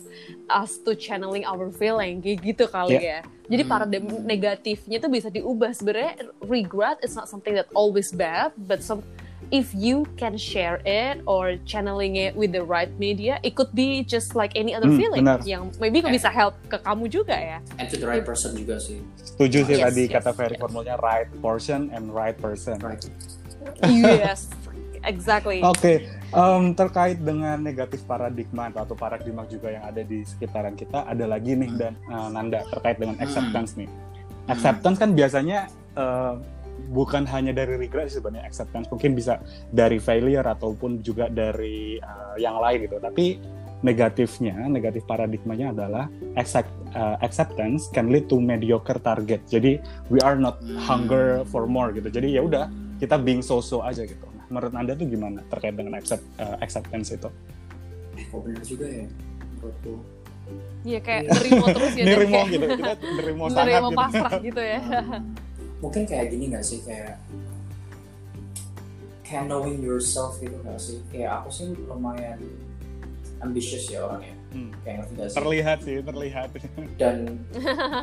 us 0.47 0.79
to 0.81 0.93
channeling 0.93 1.43
our 1.43 1.67
feeling 1.71 2.19
kayak 2.19 2.39
gitu 2.43 2.65
kali 2.67 2.99
ya 2.99 3.19
jadi 3.47 3.63
Hmm. 3.67 3.71
paradigm 3.71 4.05
negatifnya 4.23 4.97
itu 4.99 5.07
bisa 5.07 5.27
diubah 5.27 5.71
sebenarnya 5.75 6.15
regret 6.43 6.99
is 7.03 7.15
not 7.15 7.27
something 7.27 7.55
that 7.55 7.67
always 7.73 8.11
bad 8.11 8.51
but 8.55 8.79
some 8.79 9.03
if 9.53 9.69
you 9.71 10.01
can 10.17 10.33
share 10.33 10.81
it 10.81 11.21
or 11.29 11.53
channeling 11.63 12.17
it 12.17 12.33
with 12.33 12.49
the 12.49 12.65
right 12.65 12.89
media, 12.97 13.37
it 13.43 13.53
could 13.53 13.69
be 13.71 14.01
just 14.03 14.33
like 14.33 14.57
any 14.57 14.73
other 14.73 14.89
Hmm, 14.89 14.97
feeling 14.97 15.21
benar. 15.21 15.45
yang 15.45 15.69
maybe 15.77 16.01
bisa 16.01 16.25
help 16.27 16.57
ke 16.65 16.81
kamu 16.81 17.05
juga 17.05 17.37
ya. 17.37 17.61
and 17.77 17.85
to 17.85 17.95
the 17.95 18.09
right 18.09 18.25
person 18.25 18.57
juga 18.57 18.81
sih 18.81 18.97
Setuju 19.21 19.59
sih 19.63 19.75
Yes, 19.77 19.85
tadi 19.85 20.03
yes, 20.03 20.13
kata 20.17 20.29
Ferry 20.33 20.57
yes. 20.57 20.61
formulnya 20.61 20.97
right 20.97 21.29
portion 21.37 21.93
and 21.93 22.09
right 22.09 22.33
person. 22.35 22.81
right 22.81 22.97
yes, 23.85 24.49
exactly. 25.03 25.61
Oke, 25.61 26.01
em, 26.27 26.63
terkait 26.73 27.21
dengan 27.21 27.55
negatif 27.55 28.01
paradigma 28.03 28.67
atau 28.67 28.97
paradigma 28.97 29.45
juga 29.45 29.69
yang 29.69 29.85
ada 29.85 30.01
di 30.01 30.25
sekitaran 30.25 30.73
kita, 30.73 31.05
ada 31.05 31.29
lagi 31.29 31.53
nih 31.53 31.69
Hmm. 31.69 31.77
dan 31.79 31.93
eh, 31.99 32.27
Nanda 32.31 32.59
terkait 32.67 32.97
dengan 32.97 33.15
Hmm. 33.15 33.23
acceptance 33.23 33.77
nih. 33.77 33.89
Acceptance 34.45 34.97
kan 34.97 35.13
biasanya 35.13 35.69
eh, 35.93 36.33
bukan 36.87 37.25
hanya 37.25 37.51
dari 37.51 37.75
regret 37.75 38.07
sih 38.07 38.17
sebenarnya 38.17 38.43
acceptance 38.43 38.85
mungkin 38.87 39.13
bisa 39.13 39.41
dari 39.69 39.97
failure 39.97 40.45
ataupun 40.45 40.99
juga 40.99 41.27
dari 41.27 41.97
eh, 41.97 42.35
yang 42.37 42.57
lain 42.57 42.85
gitu. 42.85 42.97
Tapi 42.97 43.25
negatifnya, 43.83 44.55
negatif 44.65 45.03
paradigmanya 45.03 45.69
adalah 45.69 46.05
accept, 46.33 46.67
eh, 46.89 47.17
acceptance 47.19 47.89
can 47.89 48.07
lead 48.07 48.25
to 48.25 48.37
mediocre 48.37 48.95
target. 48.97 49.43
Jadi 49.45 49.75
we 50.07 50.19
are 50.19 50.35
not 50.35 50.57
Hmm. 50.57 50.79
hunger 50.79 51.25
for 51.45 51.65
more 51.65 51.91
gitu. 51.91 52.07
Jadi 52.07 52.33
ya 52.33 52.41
udah 52.41 52.71
kita 52.97 53.17
being 53.17 53.41
so-so 53.41 53.81
aja 53.81 54.01
gitu. 54.01 54.23
Nah, 54.31 54.45
menurut 54.49 54.71
Anda 54.71 54.93
tuh 54.93 55.05
gimana 55.05 55.43
terkait 55.47 55.73
dengan 55.73 55.95
accept, 55.95 56.23
uh, 56.37 56.55
acceptance 56.57 57.11
itu? 57.11 57.27
kok 58.23 58.39
bener 58.39 58.61
juga 58.61 58.85
ya 58.85 59.05
menurutku 59.51 59.93
Iya 60.83 60.99
kayak 60.99 61.21
Iya. 61.23 61.31
nerimo 61.33 61.65
terus 61.67 61.93
ya. 61.93 62.03
Nerimo 62.07 62.31
kayak- 62.37 62.51
gitu, 62.51 62.65
kita 62.69 62.91
nerimo 63.01 63.43
sangat 63.49 63.63
nerimo 63.65 63.87
gitu. 63.87 63.97
pasrah 63.97 64.31
gitu 64.39 64.61
ya. 64.61 64.79
Mungkin 65.83 66.07
kayak 66.07 66.31
gini 66.31 66.47
gak 66.47 66.63
sih 66.63 66.79
kayak 66.81 67.19
kayak 69.21 69.43
knowing 69.45 69.79
yourself 69.79 70.39
gitu 70.39 70.55
gak 70.61 70.77
sih 70.77 71.03
kayak 71.09 71.41
aku 71.41 71.49
sih 71.49 71.67
lumayan 71.83 72.39
ambitious 73.39 73.87
ya 73.87 74.07
orangnya 74.07 74.35
Hmm. 74.53 74.69
kayak 74.85 75.01
ngerti 75.01 75.13
gak 75.17 75.27
sih 75.27 75.35
Terlihat 75.35 75.77
sih, 75.81 75.95
terlihat. 75.99 76.49
dan 76.95 77.17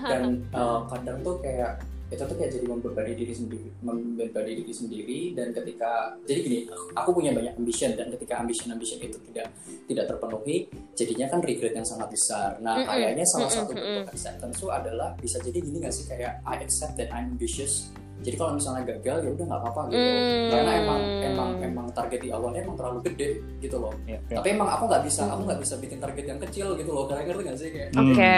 dan 0.02 0.22
uh, 0.50 0.82
kadang 0.84 1.22
tuh 1.22 1.38
kayak 1.38 1.78
itu 2.10 2.22
tuh 2.26 2.36
kayak 2.36 2.50
jadi 2.58 2.66
membebani 2.66 3.12
diri 3.14 3.34
sendiri 3.34 3.68
membebani 3.80 4.52
diri 4.58 4.74
sendiri 4.74 5.20
dan 5.38 5.54
ketika 5.54 6.18
jadi 6.26 6.40
gini 6.42 6.58
aku 6.98 7.10
punya 7.14 7.30
banyak 7.30 7.54
ambition 7.54 7.94
dan 7.94 8.10
ketika 8.10 8.42
ambition 8.42 8.74
ambition 8.74 8.98
itu 8.98 9.18
tidak 9.30 9.54
tidak 9.86 10.04
terpenuhi 10.10 10.66
jadinya 10.98 11.26
kan 11.30 11.40
regret 11.40 11.72
yang 11.72 11.86
sangat 11.86 12.08
besar. 12.12 12.58
Nah 12.60 12.82
kayaknya 12.84 13.24
salah 13.24 13.50
satu 13.50 13.72
bentuk 13.72 14.10
acceptance 14.10 14.58
itu 14.58 14.68
adalah 14.68 15.14
bisa 15.16 15.38
jadi 15.40 15.58
gini 15.62 15.78
gak 15.80 15.94
sih? 15.94 16.04
Kayak 16.10 16.42
I 16.44 16.60
accept 16.60 16.98
that 16.98 17.08
I'm 17.14 17.30
ambitious 17.40 17.88
jadi 18.20 18.36
kalau 18.36 18.52
misalnya 18.52 18.82
gagal 18.86 19.16
ya 19.18 19.30
udah 19.30 19.44
nggak 19.46 19.60
apa-apa 19.60 19.80
gitu 19.88 20.08
Hmm. 20.10 20.48
karena 20.50 20.72
emang 20.76 21.00
emang 21.22 21.50
emang 21.60 21.86
target 21.90 22.20
di 22.20 22.28
awalnya 22.28 22.60
emang 22.60 22.76
terlalu 22.76 22.98
gede 23.02 23.28
gitu 23.58 23.76
loh 23.76 23.92
Ya, 24.04 24.20
ya. 24.22 24.36
tapi 24.36 24.48
emang 24.50 24.68
aku 24.68 24.84
nggak 24.86 25.02
bisa 25.02 25.22
aku 25.26 25.40
nggak 25.42 25.60
bisa 25.60 25.74
bikin 25.76 25.98
target 25.98 26.24
yang 26.26 26.40
kecil 26.40 26.66
gitu 26.74 26.90
loh 26.90 27.04
karena 27.04 27.22
ngerti 27.24 27.42
nggak 27.42 27.56
sih 27.56 27.68
kayak 27.70 27.88
Hmm. 27.90 28.02
Oke, 28.06 28.36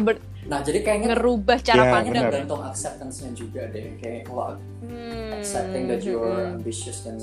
Ber- 0.00 0.22
nah 0.44 0.58
jadi 0.60 0.78
kayaknya 0.80 1.06
ngerubah 1.12 1.58
cara 1.60 1.76
Ya, 1.78 1.90
pandang. 1.92 2.24
tergantung 2.24 2.60
acceptance-nya 2.62 3.30
juga 3.32 3.62
deh 3.68 3.86
kayak 3.98 4.22
kalau 4.24 4.54
Hmm, 4.80 5.34
accepting 5.34 5.84
that 5.86 6.00
you're 6.00 6.22
hmm. 6.22 6.56
ambitious 6.56 7.02
dan 7.02 7.18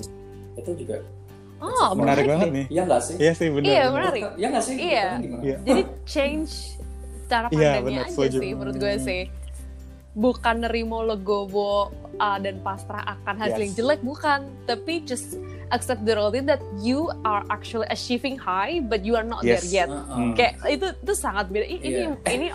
itu 0.54 0.72
juga 0.78 1.00
Oh, 1.56 1.96
Menarik 1.96 1.96
menarik 1.96 2.26
banget 2.28 2.48
nih. 2.52 2.66
iya 2.70 2.82
nggak 2.84 3.02
sih 3.02 3.16
Iya 3.16 3.32
sih, 3.32 3.48
benar. 3.48 3.64
Iya, 3.66 3.82
benar. 3.82 3.94
menarik. 3.96 4.24
iya 4.36 4.48
nggak 4.52 4.64
sih 4.64 4.76
Iya. 4.76 5.08
Gimana? 5.18 5.42
Iya. 5.42 5.58
Jadi 5.64 5.82
change 6.06 6.52
cara 7.26 7.48
Iya, 7.48 7.70
pandangnya 7.72 7.82
benar, 8.06 8.06
aja 8.22 8.38
sih 8.38 8.52
menurut 8.52 8.76
gue 8.76 8.94
sih. 9.00 9.22
Bukan 10.16 10.64
nerimo 10.64 11.04
legowo 11.04 11.92
uh, 12.16 12.40
dan 12.40 12.64
pasrah 12.64 13.04
akan 13.20 13.36
hasil 13.36 13.60
Yes. 13.60 13.64
yang 13.68 13.74
jelek 13.76 14.00
bukan, 14.02 14.40
tapi 14.64 15.04
just 15.04 15.36
accept 15.70 16.02
the 16.02 16.16
reality 16.16 16.40
that 16.42 16.64
you 16.80 17.12
are 17.22 17.44
actually 17.50 17.84
achieving 17.90 18.34
high 18.34 18.80
but 18.80 19.04
you 19.04 19.14
are 19.14 19.26
not 19.26 19.44
Yes. 19.44 19.60
there 19.62 19.84
yet. 19.84 19.90
Heeh. 19.92 20.32
Kayak 20.34 20.54
itu 20.72 20.88
itu 20.96 21.14
sangat 21.14 21.52
beda. 21.52 21.66
Ini 21.66 21.84
Iya. 21.84 22.08
ini 22.32 22.48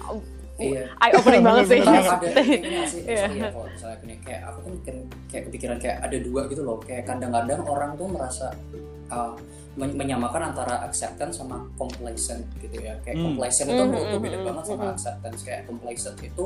Iya. 0.56 0.84
eye 0.98 1.12
opening 1.12 1.40
banget 1.42 1.64
sih. 1.68 1.80
Ada 1.80 2.28
sih, 2.92 3.00
Iya. 3.02 3.24
sorry 3.28 3.38
ya 3.38 3.48
kalau 3.50 3.68
misalnya 3.68 3.96
gini, 3.98 4.14
kayak 4.20 4.42
aku 4.46 4.58
kan 4.60 4.96
kayak 5.26 5.42
kepikiran 5.48 5.76
kayak 5.76 5.96
ada 6.00 6.16
dua 6.16 6.40
gitu 6.46 6.62
loh, 6.62 6.76
kayak 6.78 7.04
kadang-kadang 7.04 7.60
orang 7.64 7.90
tuh 7.94 8.08
merasa 8.08 8.46
uh, 9.08 9.32
men- 9.74 9.96
menyamakan 9.96 10.52
antara 10.52 10.80
acceptance 10.80 11.36
sama 11.36 11.64
complacent 11.76 12.44
gitu 12.56 12.76
ya. 12.76 12.96
Kayak 13.00 13.20
Hmm. 13.20 13.26
complacent 13.32 13.68
itu 13.68 13.82
menurutku 13.82 14.16
mhm, 14.16 14.24
beda 14.24 14.36
mhm, 14.38 14.46
banget 14.46 14.64
sama 14.66 14.84
mhm. 14.84 14.92
acceptance. 14.96 15.40
Kayak 15.42 15.60
complacent 15.64 16.16
itu 16.20 16.44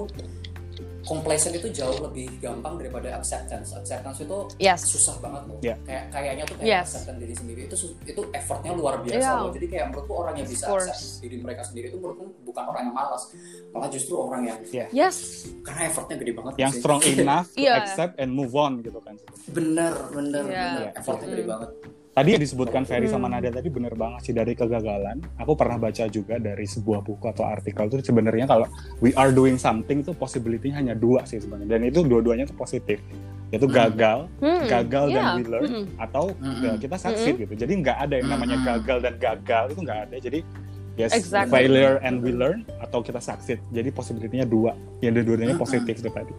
complacent 1.05 1.55
itu 1.55 1.69
jauh 1.71 1.97
lebih 2.01 2.27
gampang 2.39 2.77
daripada 2.77 3.15
acceptance. 3.15 3.73
Acceptance 3.73 4.19
itu 4.21 4.39
Yes. 4.59 4.81
susah 4.85 5.17
banget 5.21 5.43
loh. 5.47 5.59
Iya. 5.61 5.77
Kayak 5.85 6.05
kayaknya 6.11 6.45
tuh 6.45 6.57
kayak 6.57 6.69
Yes. 6.69 6.87
acceptance 6.89 7.21
diri 7.21 7.35
sendiri 7.35 7.61
itu 7.65 7.77
itu 8.05 8.23
effortnya 8.31 8.73
luar 8.73 8.95
biasa 9.01 9.21
Iya. 9.21 9.33
loh. 9.39 9.53
Jadi 9.53 9.67
kayak 9.69 9.85
menurutku 9.89 10.13
orang 10.15 10.35
yang 10.37 10.49
bisa 10.49 10.65
accept 10.67 11.01
diri 11.21 11.37
mereka 11.39 11.63
sendiri 11.63 11.87
itu 11.89 11.99
menurutku 11.99 12.25
bukan 12.43 12.65
orang 12.67 12.83
yang 12.89 12.95
malas, 12.95 13.23
malah 13.71 13.89
justru 13.89 14.15
orang 14.17 14.43
yang 14.45 14.59
Yes. 14.91 15.47
karena 15.63 15.81
effortnya 15.87 16.17
gede 16.17 16.33
banget 16.33 16.53
Yang 16.57 16.73
sih. 16.73 16.81
strong 16.81 17.01
enough 17.15 17.49
to 17.51 17.61
Iya. 17.61 17.73
accept 17.79 18.15
and 18.17 18.31
move 18.31 18.53
on 18.53 18.81
gitu 18.81 18.99
kan. 18.99 19.15
bener 19.47 19.93
bener 20.11 20.45
Iya. 20.47 20.65
bener 20.65 20.85
effortnya 20.97 21.29
gede 21.29 21.45
Mm. 21.45 21.53
banget 21.53 21.71
Tadi 22.15 22.29
yang 22.31 22.39
disebutkan 22.41 22.87
Ferry 22.87 23.11
sama 23.11 23.27
Hmm. 23.27 23.43
Nadia 23.43 23.51
tadi 23.51 23.67
bener 23.67 23.99
banget 23.99 24.21
sih 24.23 24.31
dari 24.31 24.55
kegagalan. 24.55 25.19
Aku 25.35 25.59
pernah 25.59 25.75
baca 25.77 26.07
juga 26.07 26.39
dari 26.39 26.63
sebuah 26.63 27.03
buku 27.03 27.27
atau 27.27 27.43
artikel 27.43 27.91
itu 27.91 28.07
sebenarnya 28.07 28.47
kalau 28.47 28.71
we 29.03 29.11
are 29.19 29.35
doing 29.35 29.59
something 29.59 29.99
itu 29.99 30.15
possibility-nya 30.15 30.79
hanya 30.79 30.95
dua 30.95 31.27
sih 31.27 31.43
sebenarnya. 31.43 31.75
Dan 31.75 31.91
itu 31.91 32.07
dua-duanya 32.07 32.47
itu 32.47 32.55
positif. 32.55 33.03
Yaitu 33.51 33.67
Hmm. 33.67 33.75
gagal, 33.75 34.19
Hmm, 34.39 34.63
gagal 34.65 35.05
dan 35.11 35.25
yeah. 35.27 35.35
we 35.35 35.43
learn 35.43 35.71
atau 35.97 36.25
ya, 36.63 36.79
kita 36.79 36.95
succeed 36.95 37.35
gitu. 37.37 37.55
Jadi 37.59 37.73
nggak 37.83 37.99
ada 38.01 38.15
yang 38.15 38.29
namanya 38.31 38.57
gagal 38.63 38.99
dan 39.03 39.15
gagal 39.19 39.65
itu 39.75 39.81
nggak 39.83 40.01
ada. 40.07 40.17
Jadi 40.17 40.41
Yes, 40.95 41.11
Exactly. 41.11 41.51
failure 41.51 41.99
and 42.07 42.23
we 42.23 42.31
learn 42.31 42.63
atau 42.79 43.03
kita 43.03 43.19
succeed. 43.19 43.59
Jadi 43.69 43.91
possibility-nya 43.91 44.47
dua. 44.47 44.79
Yang 45.03 45.27
dua-duanya 45.27 45.59
positif 45.59 45.99
tuh 45.99 46.15
tadi. 46.15 46.31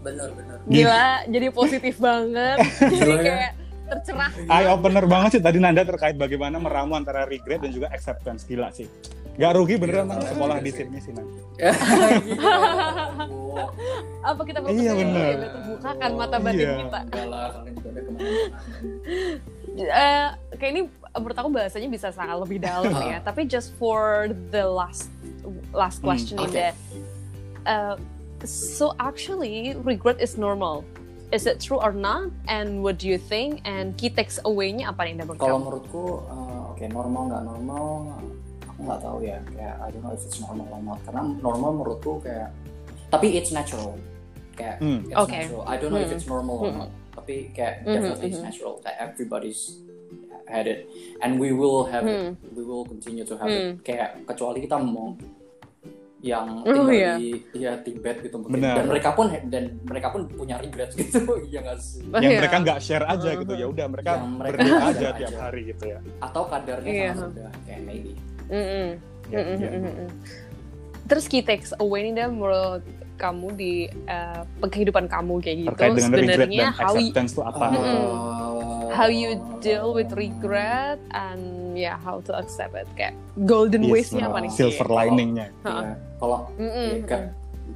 benar-benar 0.00 0.56
Gila, 0.64 1.08
jadi 1.26 1.46
positif 1.50 1.94
banget. 1.98 2.56
jadi 2.94 3.10
ya. 3.10 3.18
kayak 3.20 3.50
tercerah. 3.90 4.30
Eye 4.46 4.66
opener 4.66 5.04
banget 5.04 5.28
sih 5.34 5.42
tadi 5.42 5.58
Nanda 5.58 5.82
terkait 5.82 6.14
bagaimana 6.14 6.56
meramu 6.56 6.94
antara 6.94 7.24
regret 7.24 7.58
dan 7.58 7.70
juga 7.70 7.86
acceptance 7.90 8.44
gila 8.44 8.70
sih. 8.70 8.86
Gak 9.34 9.52
rugi 9.52 9.74
beneran 9.76 10.06
gila 10.06 10.26
sekolah 10.26 10.56
di 10.58 10.70
Sydney 10.70 11.00
sih. 11.00 11.10
Wow. 11.10 11.24
Apa 14.30 14.40
kita 14.44 14.58
mau 14.60 14.68
Iya, 14.68 14.92
bener. 14.92 15.34
Ya, 15.34 15.48
terbukakan 15.50 16.10
mata 16.14 16.36
batin 16.38 16.60
Iya. 16.60 16.72
kita. 16.78 17.00
Eh, 19.70 20.26
kayak 20.54 20.70
ini 20.70 20.80
menurut 21.10 21.36
aku 21.36 21.48
bahasanya 21.50 21.88
bisa 21.88 22.08
sangat 22.12 22.36
lebih 22.36 22.58
dalam 22.60 22.92
ya. 22.92 23.18
Tapi 23.28 23.46
just 23.46 23.72
for 23.76 24.28
the 24.50 24.62
last 24.62 25.08
last 25.72 26.00
Hmm, 26.00 26.06
question 26.12 26.36
in 26.36 26.44
oke. 26.46 26.54
that. 26.54 26.74
Uh, 27.64 27.94
so 28.44 28.92
actually, 28.98 29.74
regret 29.80 30.18
is 30.18 30.36
normal. 30.36 30.82
Is 31.30 31.46
it 31.46 31.62
true 31.62 31.78
or 31.78 31.94
not? 31.94 32.34
And 32.50 32.82
what 32.82 32.98
do 32.98 33.06
you 33.06 33.14
think? 33.14 33.62
And 33.62 33.94
key 33.94 34.10
takes 34.10 34.42
away-nya 34.42 34.90
apa 34.90 35.06
nih 35.06 35.14
menurut 35.14 35.38
kalau 35.38 35.62
kamu? 35.62 35.64
menurutku 35.70 36.04
eh, 36.26 36.60
oke 36.74 36.84
normal 36.90 37.22
nggak 37.30 37.42
normal 37.46 37.86
aku 38.66 38.78
nggak 38.82 39.00
tahu 39.00 39.18
ya 39.22 39.38
kayak 39.54 39.74
I 39.78 39.88
don't 39.94 40.02
know 40.02 40.10
if 40.10 40.22
it's 40.26 40.42
normal 40.42 40.66
or 40.66 40.82
not 40.82 40.98
karena 41.06 41.22
normal 41.38 41.70
menurutku 41.78 42.18
kayak 42.18 42.50
tapi 43.14 43.38
it's 43.38 43.54
natural 43.54 43.94
kayak 44.58 44.82
Hmm. 44.82 45.06
it's 45.06 45.14
Oke. 45.14 45.30
natural 45.30 45.62
I 45.70 45.74
don't 45.78 45.94
know 45.94 46.02
if 46.02 46.10
Hmm. 46.10 46.18
it's 46.18 46.26
normal 46.26 46.56
or 46.58 46.70
Hmm. 46.74 46.78
not 46.82 46.90
tapi 47.14 47.54
kayak 47.54 47.86
Mhm, 47.86 47.94
definitely 47.94 48.26
it's 48.26 48.42
mhm. 48.42 48.46
natural 48.50 48.74
kayak 48.82 48.96
everybody's 48.98 49.60
had 50.50 50.66
it 50.66 50.90
and 51.22 51.38
we 51.38 51.54
will 51.54 51.86
have 51.86 52.02
Hmm. 52.02 52.34
it 52.34 52.42
we 52.50 52.66
will 52.66 52.82
continue 52.82 53.22
to 53.22 53.38
have 53.38 53.46
Hmm. 53.46 53.78
it 53.78 53.86
kayak 53.86 54.18
kecuali 54.26 54.66
kita 54.66 54.82
mau 54.82 55.14
yang 56.20 56.60
Oh, 56.60 56.68
tinggal 56.68 56.92
iya. 56.92 57.12
di 57.16 57.28
ya 57.54 57.72
Tibet 57.76 58.20
gitu 58.20 58.36
mungkin 58.36 58.60
Benar. 58.60 58.76
dan 58.76 58.86
mereka 58.86 59.10
pun 59.10 59.26
dan 59.30 59.64
mereka 59.80 60.08
pun 60.10 60.28
punya 60.28 60.56
regret 60.56 60.92
gitu 61.00 61.16
ya 61.48 61.60
nggak 61.60 61.78
sih 61.78 62.04
Oh, 62.06 62.16
Yang 62.16 62.30
iya. 62.30 62.40
mereka 62.40 62.56
nggak 62.60 62.78
share 62.78 63.06
aja 63.06 63.30
gitu 63.34 63.52
ya 63.52 63.66
udah 63.66 63.86
mereka 63.88 64.10
Yang 64.14 64.28
mereka 64.30 64.56
berdoa 64.58 64.76
aja 64.82 64.92
share 64.92 65.16
tiap 65.16 65.30
aja. 65.30 65.38
hari 65.40 65.60
gitu 65.66 65.84
ya. 65.86 65.98
atau 66.20 66.42
kadarnya 66.44 66.90
Iya. 66.90 67.10
sangat 67.10 67.24
rendah 67.32 67.52
kayak 67.64 67.80
maybe 67.82 68.12
Mm-mm. 68.46 68.88
Ya, 69.26 69.38
Mm-mm, 69.38 69.56
ya. 69.56 69.70
mm-mm. 69.72 70.08
Terus 71.06 71.24
key 71.24 71.40
takes 71.40 71.70
away 71.76 72.04
nih 72.04 72.14
Dan 72.16 72.34
menurut 72.34 72.82
kamu 73.16 73.48
di 73.52 73.72
uh, 74.06 74.42
kehidupan 74.62 75.04
kamu 75.06 75.38
kayak 75.38 75.56
gitu 75.58 75.68
Terkait 75.72 75.92
dengan 75.94 76.10
regret 76.10 76.36
sebenarnya 76.40 76.60
dan 76.62 76.72
how 76.74 76.92
you, 76.92 77.00
acceptance 77.06 77.32
itu 77.32 77.42
apa? 77.42 77.64
Uh, 77.70 78.39
how 78.90 79.06
you 79.06 79.30
deal 79.58 79.90
with 79.90 80.10
regret 80.12 80.98
and 81.10 81.40
yeah 81.72 81.96
how 81.96 82.18
to 82.20 82.32
accept 82.32 82.74
it 82.74 82.86
kayak 82.92 83.14
golden 83.44 83.82
Yes, 83.82 83.92
ways-nya 84.10 84.26
apa 84.26 84.38
nih? 84.40 84.50
silver 84.50 84.86
Kalau- 84.86 85.02
liningnya. 85.06 85.46
Iya. 85.62 85.94
Kalau 86.16 86.38
Mm-mm. 86.54 86.88
ya, 86.90 86.96
kayak, 87.06 87.26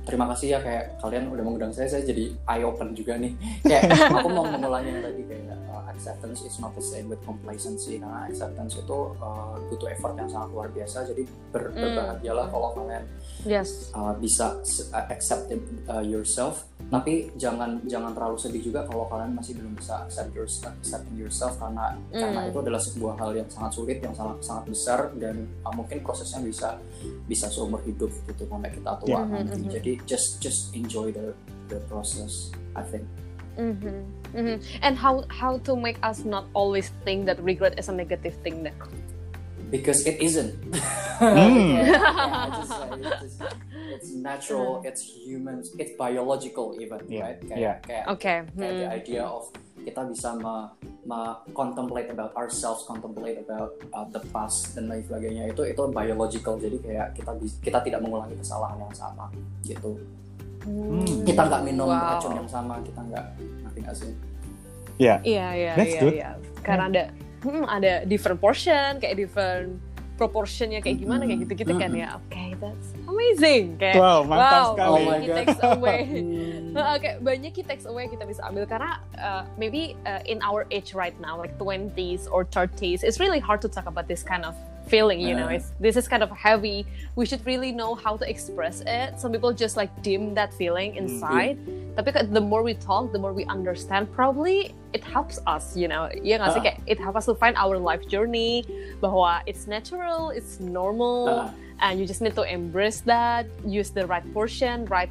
terima 0.05 0.27
kasih 0.29 0.47
ya 0.53 0.59
kayak 0.61 0.85
kalian 0.99 1.25
udah 1.29 1.43
mengundang 1.43 1.73
saya, 1.73 1.89
saya 1.89 2.03
jadi 2.03 2.35
eye 2.45 2.61
open 2.63 2.93
juga 2.93 3.17
nih. 3.17 3.33
Kayak 3.65 3.89
aku 4.11 4.29
mau 4.29 4.45
mengulangi 4.45 4.91
yang 4.91 5.03
tadi 5.03 5.23
kayak 5.25 5.54
acceptance 5.95 6.43
is 6.43 6.59
not 6.59 6.75
the 6.75 6.83
same 6.83 7.07
with 7.07 7.23
complacency 7.23 7.97
karena 7.97 8.27
acceptance 8.27 8.75
itu 8.75 8.99
uh, 9.17 9.55
butuh 9.67 9.89
effort 9.89 10.13
yang 10.15 10.27
sangat 10.27 10.49
luar 10.51 10.69
biasa. 10.69 11.07
Jadi 11.07 11.23
ber- 11.49 11.71
Mm. 11.71 11.81
berbahagialah 11.81 12.47
kalau 12.51 12.69
kalian 12.75 13.05
Yes. 13.43 13.89
uh, 13.93 14.13
bisa 14.15 14.59
uh, 14.91 15.07
accept 15.09 15.49
it, 15.49 15.63
uh, 15.87 16.03
yourself. 16.03 16.67
Tapi 16.85 17.33
jangan 17.35 17.81
jangan 17.85 18.13
terlalu 18.13 18.37
sedih 18.37 18.63
juga 18.63 18.85
kalau 18.85 19.09
kalian 19.09 19.33
masih 19.33 19.57
belum 19.57 19.75
bisa 19.75 20.05
accept 20.05 20.31
yourself, 20.33 20.75
accepting 20.77 21.17
yourself 21.17 21.55
karena 21.57 21.95
karena 22.11 22.41
Mm. 22.43 22.51
itu 22.51 22.59
adalah 22.61 22.81
sebuah 22.81 23.15
hal 23.17 23.31
yang 23.35 23.49
sangat 23.49 23.73
sulit, 23.73 23.99
yang 24.03 24.13
sangat 24.13 24.37
sangat 24.43 24.65
besar 24.69 25.01
dan 25.17 25.47
uh, 25.63 25.73
mungkin 25.73 26.03
prosesnya 26.03 26.41
bisa 26.41 26.77
bisa 27.25 27.47
seumur 27.49 27.81
hidup 27.83 28.11
gitu 28.27 28.45
sampai 28.45 28.71
kita 28.71 28.93
tua 28.99 29.09
Yeah. 29.09 29.25
nanti. 29.25 29.57
Mhm, 29.57 29.65
mhm. 29.65 29.73
Jadi 29.73 29.93
just 30.05 30.39
just 30.39 30.75
enjoy 30.75 31.11
the 31.11 31.33
the 31.71 31.79
process. 31.87 32.51
I 32.75 32.83
think. 32.83 33.07
Mhm, 34.35 34.43
mhm. 34.45 34.59
And 34.83 34.95
how 34.95 35.23
how 35.31 35.63
to 35.63 35.73
make 35.75 35.99
us 36.03 36.27
not 36.27 36.51
always 36.53 36.91
think 37.07 37.27
that 37.27 37.39
regret 37.41 37.79
is 37.79 37.87
a 37.87 37.95
negative 37.95 38.35
thing 38.43 38.63
then? 38.63 38.75
Because 39.71 40.03
it 40.05 40.19
isn't. 40.21 40.55
Hmm. 41.19 41.79
Yeah, 41.85 42.51
just 42.59 42.75
it's, 43.23 43.39
it's 43.95 44.11
natural, 44.13 44.83
it's 44.83 45.03
human, 45.03 45.63
it's 45.79 45.95
biological 45.95 46.75
even, 46.79 46.99
Yeah, 47.07 47.31
right? 47.31 47.39
Kayak, 47.41 47.59
yeah. 47.59 47.75
kayak 47.87 48.05
Okay. 48.19 48.39
kayak 48.51 48.75
the 48.75 48.87
Hmm. 48.87 48.99
idea 48.99 49.23
of 49.23 49.43
kita 49.79 50.01
bisa 50.11 50.35
me, 50.35 50.55
me- 51.07 51.39
contemplate 51.55 52.11
about 52.11 52.35
ourselves, 52.35 52.83
contemplate 52.83 53.39
about 53.39 53.79
uh, 53.95 54.03
the 54.11 54.19
past 54.35 54.75
dan 54.75 54.91
lain 54.91 55.07
sebagainya 55.07 55.55
itu 55.55 55.63
itu 55.65 55.83
biological 55.87 56.59
jadi 56.59 56.77
kayak 56.83 57.07
kita 57.15 57.31
kita 57.63 57.79
tidak 57.83 58.01
mengulangi 58.03 58.35
kesalahan 58.35 58.79
yang 58.83 58.95
sama 58.95 59.31
gitu. 59.63 59.95
Hmm. 60.67 61.05
Kita 61.23 61.47
nggak 61.47 61.63
minum 61.63 61.89
Wow. 61.89 62.19
racun 62.19 62.33
yang 62.35 62.49
sama, 62.51 62.75
kita 62.83 63.01
nggak 63.07 63.27
ngerti 63.75 63.81
nggak 63.83 63.97
sih? 63.99 64.13
Iya 65.03 65.15
iya 65.27 65.47
iya 65.59 65.73
good. 65.99 66.15
iya. 66.15 66.31
Karena 66.63 66.85
ada 66.87 67.03
hmm, 67.43 67.65
ada 67.67 67.93
different 68.07 68.39
portion 68.39 69.03
kayak 69.03 69.19
different 69.19 69.83
proportionnya 70.15 70.79
kayak 70.79 71.03
gimana 71.03 71.27
kayak 71.27 71.43
gitu-gitu 71.43 71.75
kan 71.75 71.91
ya. 71.91 72.23
Oke, 72.23 72.55
that's 72.63 72.95
amazing. 73.11 73.75
Kayak 73.75 73.99
Wow, 73.99 74.23
mantap 74.23 74.55
wow, 74.55 74.71
sekali. 74.71 74.95
Oh 74.95 75.11
my 75.11 75.19
takes 75.27 75.59
away. 75.59 76.01
Oke, 76.95 77.11
banyak 77.19 77.51
key 77.51 77.67
takes 77.67 77.83
away 77.91 78.07
kita 78.07 78.23
bisa 78.23 78.47
ambil 78.47 78.63
karena 78.71 79.03
uh, 79.19 79.43
maybe 79.59 79.99
uh, 80.07 80.23
in 80.31 80.39
our 80.47 80.71
age 80.71 80.95
right 80.95 81.19
now, 81.19 81.35
like 81.35 81.59
20s 81.59 82.31
or 82.31 82.47
30s, 82.47 83.03
it's 83.03 83.19
really 83.19 83.43
hard 83.43 83.59
to 83.59 83.67
talk 83.67 83.91
about 83.91 84.07
this 84.07 84.23
kind 84.23 84.47
of 84.47 84.55
feeling. 84.87 85.21
You 85.21 85.35
know, 85.35 85.49
Yeah. 85.49 85.57
it's 85.61 85.73
this 85.81 85.97
is 85.97 86.07
kind 86.09 86.23
of 86.23 86.31
heavy. 86.31 86.87
We 87.17 87.25
should 87.27 87.45
really 87.47 87.73
know 87.73 87.95
how 87.95 88.17
to 88.17 88.25
express 88.29 88.83
it. 88.87 89.21
Some 89.21 89.33
people 89.33 89.53
just 89.53 89.77
like 89.77 89.91
dim 90.03 90.35
that 90.35 90.53
feeling 90.55 90.97
inside. 90.97 91.57
Tapi 91.95 92.11
ka- 92.11 92.27
the 92.27 92.43
more 92.43 92.63
we 92.67 92.75
talk, 92.75 93.13
the 93.15 93.19
more 93.23 93.33
we 93.33 93.47
understand. 93.47 94.11
Probably 94.13 94.75
it 94.93 95.03
helps 95.07 95.39
us. 95.47 95.79
You 95.79 95.87
know, 95.87 96.11
ya 96.13 96.43
nggak 96.43 96.51
sih 96.55 96.61
Ah. 96.61 96.65
kayak 96.67 96.79
it 96.91 96.99
helps 96.99 97.23
us 97.23 97.27
to 97.31 97.35
find 97.39 97.55
our 97.57 97.79
life 97.79 98.03
journey. 98.11 98.67
Bahwa 98.99 99.41
it's 99.47 99.71
natural, 99.71 100.31
it's 100.35 100.59
normal 100.59 101.51
Ah. 101.51 101.55
and 101.83 101.99
you 101.99 102.05
just 102.07 102.19
need 102.23 102.35
to 102.35 102.45
embrace 102.47 103.01
that 103.07 103.47
use 103.67 103.91
the 103.91 104.07
right 104.07 104.23
portion 104.31 104.87
right 104.87 105.11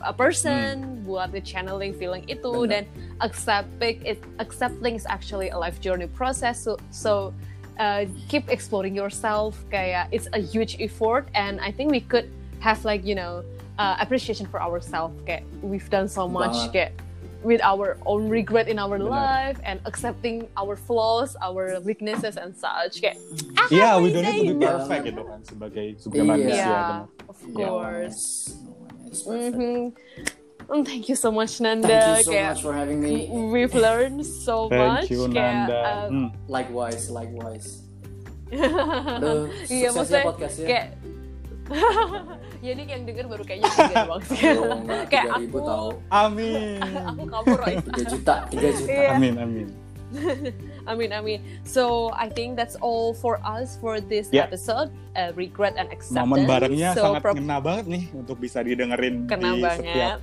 a 0.00 0.16
person 0.16 1.04
buat 1.04 1.28
the 1.28 1.44
channeling 1.44 1.92
feeling 1.92 2.24
itu 2.24 2.64
dan 2.64 2.88
accepting 3.20 4.00
it 4.00 4.16
accepting 4.40 4.96
is 4.96 5.04
actually 5.04 5.52
a 5.52 5.58
life 5.60 5.76
journey 5.76 6.08
process 6.08 6.56
so 6.56 6.80
so 6.88 7.36
uh, 7.80 8.04
keep 8.28 8.44
exploring 8.52 8.92
yourself 8.92 9.56
kayak 9.72 10.12
it's 10.12 10.28
a 10.36 10.40
huge 10.40 10.76
effort 10.78 11.24
and 11.32 11.56
I 11.58 11.72
think 11.72 11.88
we 11.90 12.04
could 12.04 12.28
have 12.60 12.84
like 12.84 13.02
you 13.02 13.16
know 13.16 13.40
uh, 13.80 13.96
appreciation 13.98 14.44
for 14.46 14.60
ourselves 14.60 15.16
kayak 15.24 15.42
we've 15.64 15.88
done 15.88 16.06
so 16.06 16.28
much 16.28 16.52
Banget. 16.68 16.72
kayak 16.76 16.92
with 17.40 17.64
our 17.64 17.96
own 18.04 18.28
regret 18.28 18.68
in 18.68 18.76
our 18.76 19.00
Benar. 19.00 19.08
life 19.08 19.58
and 19.64 19.80
accepting 19.88 20.44
our 20.60 20.76
flaws 20.76 21.40
our 21.40 21.80
weaknesses 21.80 22.36
and 22.36 22.52
such 22.52 23.00
kayak 23.00 23.16
Iya, 23.72 23.96
we 23.96 24.12
don't 24.12 24.28
need 24.28 24.44
to 24.44 24.54
be 24.54 24.60
perfect 24.60 25.02
gitu 25.08 25.22
kan 25.24 25.40
sebagai 25.40 25.86
sebagai 25.96 26.20
Iya. 26.20 26.28
manusia. 26.28 26.68
yeah 26.68 27.30
of 27.32 27.38
course 27.56 28.52
no 28.60 28.76
one 28.76 29.08
is 29.08 29.18
perfect. 29.24 29.56
Mhm. 29.56 30.39
Mm, 30.70 30.82
Thank 30.82 31.08
you 31.08 31.16
so 31.16 31.30
much 31.30 31.58
Nanda. 31.58 31.88
Thank 31.88 32.18
you 32.18 32.24
so 32.24 32.30
Kayak, 32.30 32.48
much 32.48 32.62
for 32.62 32.72
having 32.72 32.98
me. 32.98 33.26
We've 33.26 33.74
learned 33.74 34.22
so 34.22 34.70
much. 34.70 35.10
Thank 35.10 35.10
you 35.10 35.26
Kayak, 35.26 35.66
Nanda. 35.66 35.80
uh, 35.82 36.06
Hmm. 36.06 36.28
Likewise, 36.46 37.10
likewise. 37.10 37.82
Aduh, 38.50 39.50
Iya, 39.66 39.90
sukses 39.90 39.94
maksudnya 39.94 40.14
ya 40.16 40.26
podcastnya. 40.26 40.66
kayak 40.66 40.86
ya 42.66 42.70
ini 42.74 42.82
yang 42.84 43.06
denger 43.06 43.26
baru 43.26 43.46
kayaknya 43.46 43.70
tiga 43.70 44.02
enggak, 44.74 45.02
kayak 45.06 45.26
3.000 45.28 45.38
aku, 45.38 45.58
tahu. 45.60 45.88
Amin. 46.10 46.82
aku 46.82 47.22
kabur 47.26 47.58
right. 47.62 47.78
3 47.80 48.10
juta, 48.10 48.34
3 48.50 48.58
juta. 48.74 48.90
Iya. 48.90 49.08
Amin, 49.14 49.34
amin. 49.38 49.68
Amin, 50.86 51.10
amin. 51.14 51.38
So 51.62 52.10
I 52.10 52.26
think 52.26 52.58
that's 52.58 52.74
all 52.76 53.14
for 53.14 53.38
us 53.42 53.78
for 53.78 54.02
this 54.02 54.26
Yeah. 54.28 54.50
episode, 54.50 54.90
uh, 55.14 55.30
regret 55.34 55.78
and 55.78 55.86
acceptance. 55.88 56.26
Momen 56.26 56.50
barengnya 56.50 56.98
so, 56.98 57.06
sangat 57.06 57.22
pro- 57.22 57.38
ngena 57.38 57.62
banget 57.62 57.86
nih 57.86 58.04
untuk 58.10 58.42
bisa 58.42 58.58
didengerin 58.60 59.30
kena 59.30 59.54
di 59.54 59.62
setiap 59.62 60.18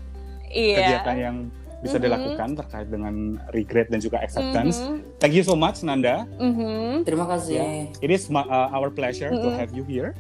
Iya. 0.48 0.78
kegiatan 0.78 1.18
yang 1.18 1.38
bisa 1.78 2.02
Mhm. 2.02 2.04
dilakukan 2.04 2.50
terkait 2.58 2.88
dengan 2.90 3.14
regret 3.52 3.88
dan 3.88 4.02
juga 4.02 4.18
acceptance. 4.20 4.82
Mhm. 4.82 5.22
Thank 5.22 5.38
you 5.38 5.46
so 5.46 5.54
much 5.54 5.86
Nanda. 5.86 6.26
Mhm. 6.36 7.06
Terima 7.06 7.30
kasih. 7.30 7.58
Yeah. 7.88 8.02
It 8.02 8.10
is 8.10 8.28
ma- 8.28 8.48
uh, 8.48 8.74
our 8.74 8.90
pleasure 8.90 9.30
to 9.30 9.48
Mhm. 9.48 9.56
have 9.56 9.72
you 9.72 9.86
here. 9.86 10.18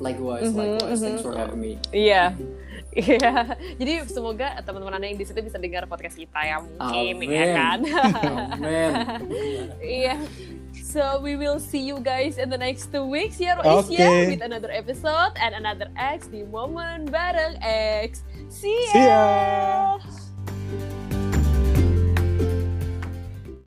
Likewise, 0.00 0.48
Mhm, 0.48 0.80
likewise. 0.80 1.00
Thanks 1.00 1.20
mhm. 1.20 1.26
for 1.28 1.36
having 1.36 1.60
me. 1.60 1.72
Iya. 1.92 2.32
Iya, 2.90 3.54
jadi 3.80 4.02
semoga 4.10 4.58
teman-teman 4.66 4.98
anda 4.98 5.06
yang 5.06 5.14
di 5.14 5.22
situ 5.22 5.38
bisa 5.38 5.62
dengar 5.62 5.86
podcast 5.86 6.18
kita 6.18 6.42
ya 6.42 6.58
mungkin 6.58 7.14
Amin. 7.22 7.28
ya 7.30 7.46
kan. 7.54 7.78
Amen. 8.58 8.90
Iya. 9.78 10.18
So 10.74 11.22
we 11.22 11.38
will 11.38 11.62
see 11.62 11.78
you 11.78 12.02
guys 12.02 12.34
in 12.34 12.50
the 12.50 12.58
next 12.58 12.90
two 12.90 13.06
weeks 13.06 13.38
ya 13.38 13.62
ya 13.62 13.78
Okay. 13.78 14.34
with 14.34 14.42
another 14.42 14.74
episode 14.74 15.38
and 15.38 15.54
another 15.54 15.86
X 15.94 16.26
di 16.26 16.42
momen 16.42 17.06
bareng 17.06 17.62
X. 18.02 18.26
See 18.50 18.86
ya. 18.86 18.90
See 18.92 19.06
ya. 19.06 20.19